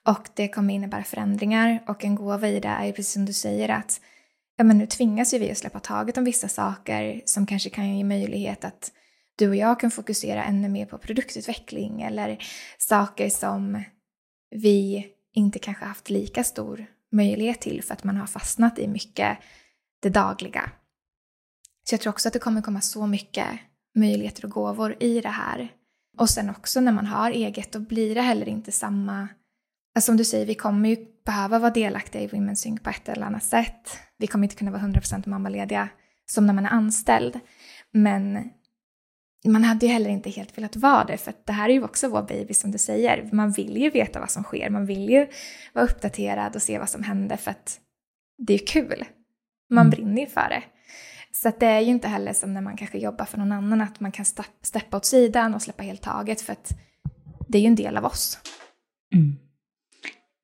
[0.09, 3.33] och det kommer innebära förändringar och en gåva i det är ju precis som du
[3.33, 4.01] säger att
[4.57, 7.97] ja, men nu tvingas ju vi att släppa taget om vissa saker som kanske kan
[7.97, 8.93] ge möjlighet att
[9.39, 12.45] du och jag kan fokusera ännu mer på produktutveckling eller
[12.79, 13.85] saker som
[14.51, 19.39] vi inte kanske haft lika stor möjlighet till för att man har fastnat i mycket
[20.01, 20.71] det dagliga.
[21.89, 23.47] Så jag tror också att det kommer komma så mycket
[23.95, 25.73] möjligheter och gåvor i det här.
[26.19, 29.29] Och sen också när man har eget, då blir det heller inte samma...
[29.95, 33.09] Alltså som du säger, vi kommer ju behöva vara delaktiga i Women's Sync på ett
[33.09, 33.99] eller annat sätt.
[34.19, 35.89] Vi kommer inte kunna vara 100% mammalediga
[36.27, 37.41] som när man är anställd.
[37.93, 38.51] Men
[39.45, 42.09] man hade ju heller inte helt velat vara det, för det här är ju också
[42.09, 43.29] vår baby som du säger.
[43.33, 45.27] Man vill ju veta vad som sker, man vill ju
[45.73, 47.81] vara uppdaterad och se vad som händer för att
[48.39, 49.05] det är kul.
[49.71, 49.91] Man mm.
[49.91, 50.63] brinner ju för det.
[51.33, 54.01] Så det är ju inte heller som när man kanske jobbar för någon annan, att
[54.01, 54.25] man kan
[54.63, 56.73] steppa åt sidan och släppa helt taget, för att
[57.49, 58.39] det är ju en del av oss.
[59.15, 59.37] Mm.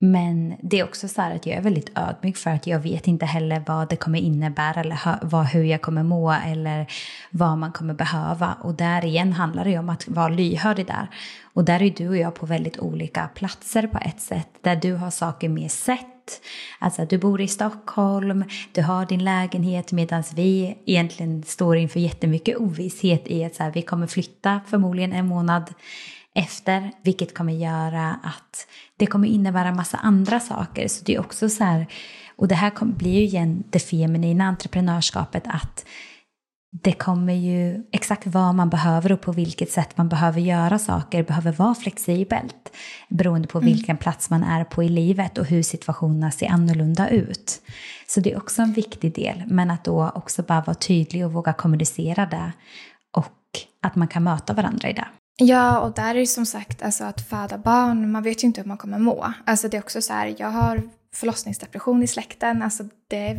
[0.04, 3.08] Men det är också så här att jag är väldigt ödmjuk för att jag vet
[3.08, 6.86] inte heller vad det kommer innebära eller vad, hur jag kommer må eller
[7.30, 8.56] vad man kommer behöva.
[8.62, 11.10] Och där igen handlar det ju om att vara lyhörd i där.
[11.42, 14.48] Och där är du och jag på väldigt olika platser på ett sätt.
[14.60, 16.40] Där du har saker mer sett.
[16.78, 22.56] Alltså du bor i Stockholm, du har din lägenhet medan vi egentligen står inför jättemycket
[22.56, 25.74] ovisshet i att så här, vi kommer flytta förmodligen en månad
[26.34, 28.66] efter, vilket kommer göra att
[28.96, 30.88] det kommer innebära massa andra saker.
[30.88, 31.86] Så det är också så här,
[32.36, 35.84] och det här blir ju igen det feminina entreprenörskapet att
[36.82, 41.22] det kommer ju exakt vad man behöver och på vilket sätt man behöver göra saker
[41.22, 42.72] behöver vara flexibelt
[43.08, 43.72] beroende på mm.
[43.72, 47.62] vilken plats man är på i livet och hur situationerna ser annorlunda ut.
[48.06, 51.32] Så det är också en viktig del, men att då också bara vara tydlig och
[51.32, 52.52] våga kommunicera det
[53.16, 53.32] och
[53.82, 55.06] att man kan möta varandra i det.
[55.36, 58.60] Ja, och där är det som sagt alltså att föda barn, man vet ju inte
[58.60, 59.32] hur man kommer må.
[59.46, 60.82] Alltså det är också så här, jag har
[61.14, 63.36] förlossningsdepression i släkten, alltså det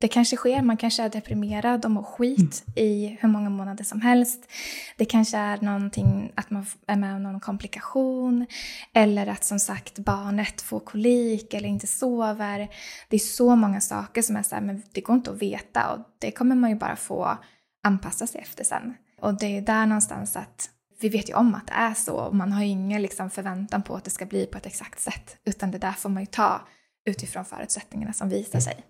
[0.00, 2.88] det kanske sker, man kanske är deprimerad och mår skit mm.
[2.88, 4.48] i hur många månader som helst.
[4.96, 8.46] Det kanske är någonting att man är med om någon komplikation
[8.92, 12.68] eller att som sagt barnet får kolik eller inte sover.
[13.08, 15.92] Det är så många saker som är så här, men det går inte att veta
[15.92, 17.38] och det kommer man ju bara få
[17.84, 18.94] anpassa sig efter sen.
[19.20, 22.34] Och det är där någonstans att vi vet ju om att det är så och
[22.34, 25.36] man har ju ingen liksom förväntan på att det ska bli på ett exakt sätt
[25.44, 26.60] utan det där får man ju ta
[27.06, 28.84] utifrån förutsättningarna som visar sig.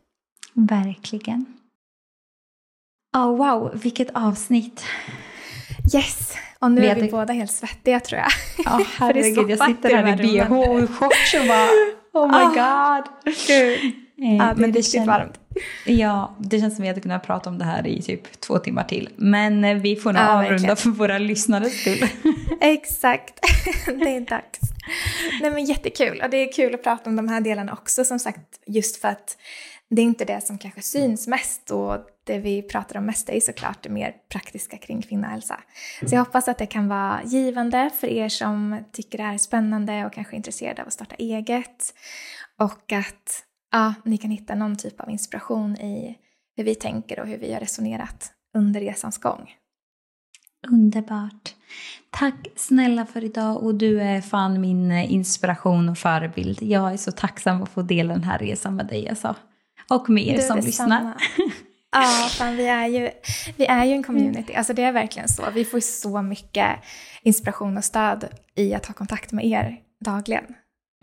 [0.53, 1.47] Verkligen.
[3.17, 4.85] Oh, wow, vilket avsnitt.
[5.95, 8.31] Yes, och nu vi är vi båda helt svettiga tror jag.
[8.65, 11.69] Ja, oh, herregud, jag sitter här i bh och shorts och bara
[12.13, 13.35] oh my oh, god.
[13.47, 14.06] Gud.
[14.23, 15.41] Eh, ja, men det känns varmt.
[15.87, 18.59] Ja, det känns som att vi hade kunnat prata om det här i typ två
[18.59, 19.09] timmar till.
[19.17, 20.77] Men eh, vi får nog ja, avrunda verkligen.
[20.77, 22.09] för våra lyssnares skull.
[22.61, 23.41] Exakt,
[23.87, 24.61] det är dags.
[25.41, 28.19] Nej men jättekul och det är kul att prata om de här delarna också som
[28.19, 29.37] sagt just för att
[29.91, 33.41] det är inte det som kanske syns mest och det vi pratar om mest är
[33.41, 35.61] såklart det mer praktiska kring kvinnohälsa.
[36.07, 39.39] Så jag hoppas att det kan vara givande för er som tycker det här är
[39.39, 41.95] spännande och kanske är intresserade av att starta eget.
[42.59, 46.19] Och att ja, ni kan hitta någon typ av inspiration i
[46.57, 49.51] hur vi tänker och hur vi har resonerat under resans gång.
[50.69, 51.55] Underbart.
[52.11, 56.63] Tack snälla för idag och du är fan min inspiration och förebild.
[56.63, 59.35] Jag är så tacksam att få dela den här resan med dig alltså.
[59.91, 61.15] Och med er som lyssnar.
[61.93, 63.11] Ja, fan, vi, är ju,
[63.57, 64.55] vi är ju en community.
[64.55, 65.51] Alltså det är verkligen så.
[65.55, 66.77] Vi får så mycket
[67.23, 70.45] inspiration och stöd i att ha kontakt med er dagligen.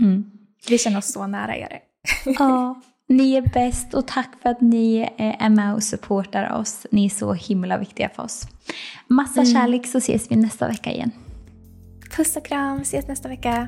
[0.01, 0.31] Mm.
[0.67, 1.79] Vi känner oss så nära er.
[2.25, 6.87] Ja, ni är bäst och tack för att ni är med och supportar oss.
[6.91, 8.47] Ni är så himla viktiga för oss.
[9.07, 9.53] Massa mm.
[9.53, 11.11] kärlek så ses vi nästa vecka igen.
[12.15, 13.67] Puss och kram, ses nästa vecka.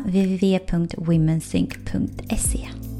[0.05, 2.90] www.womensync.se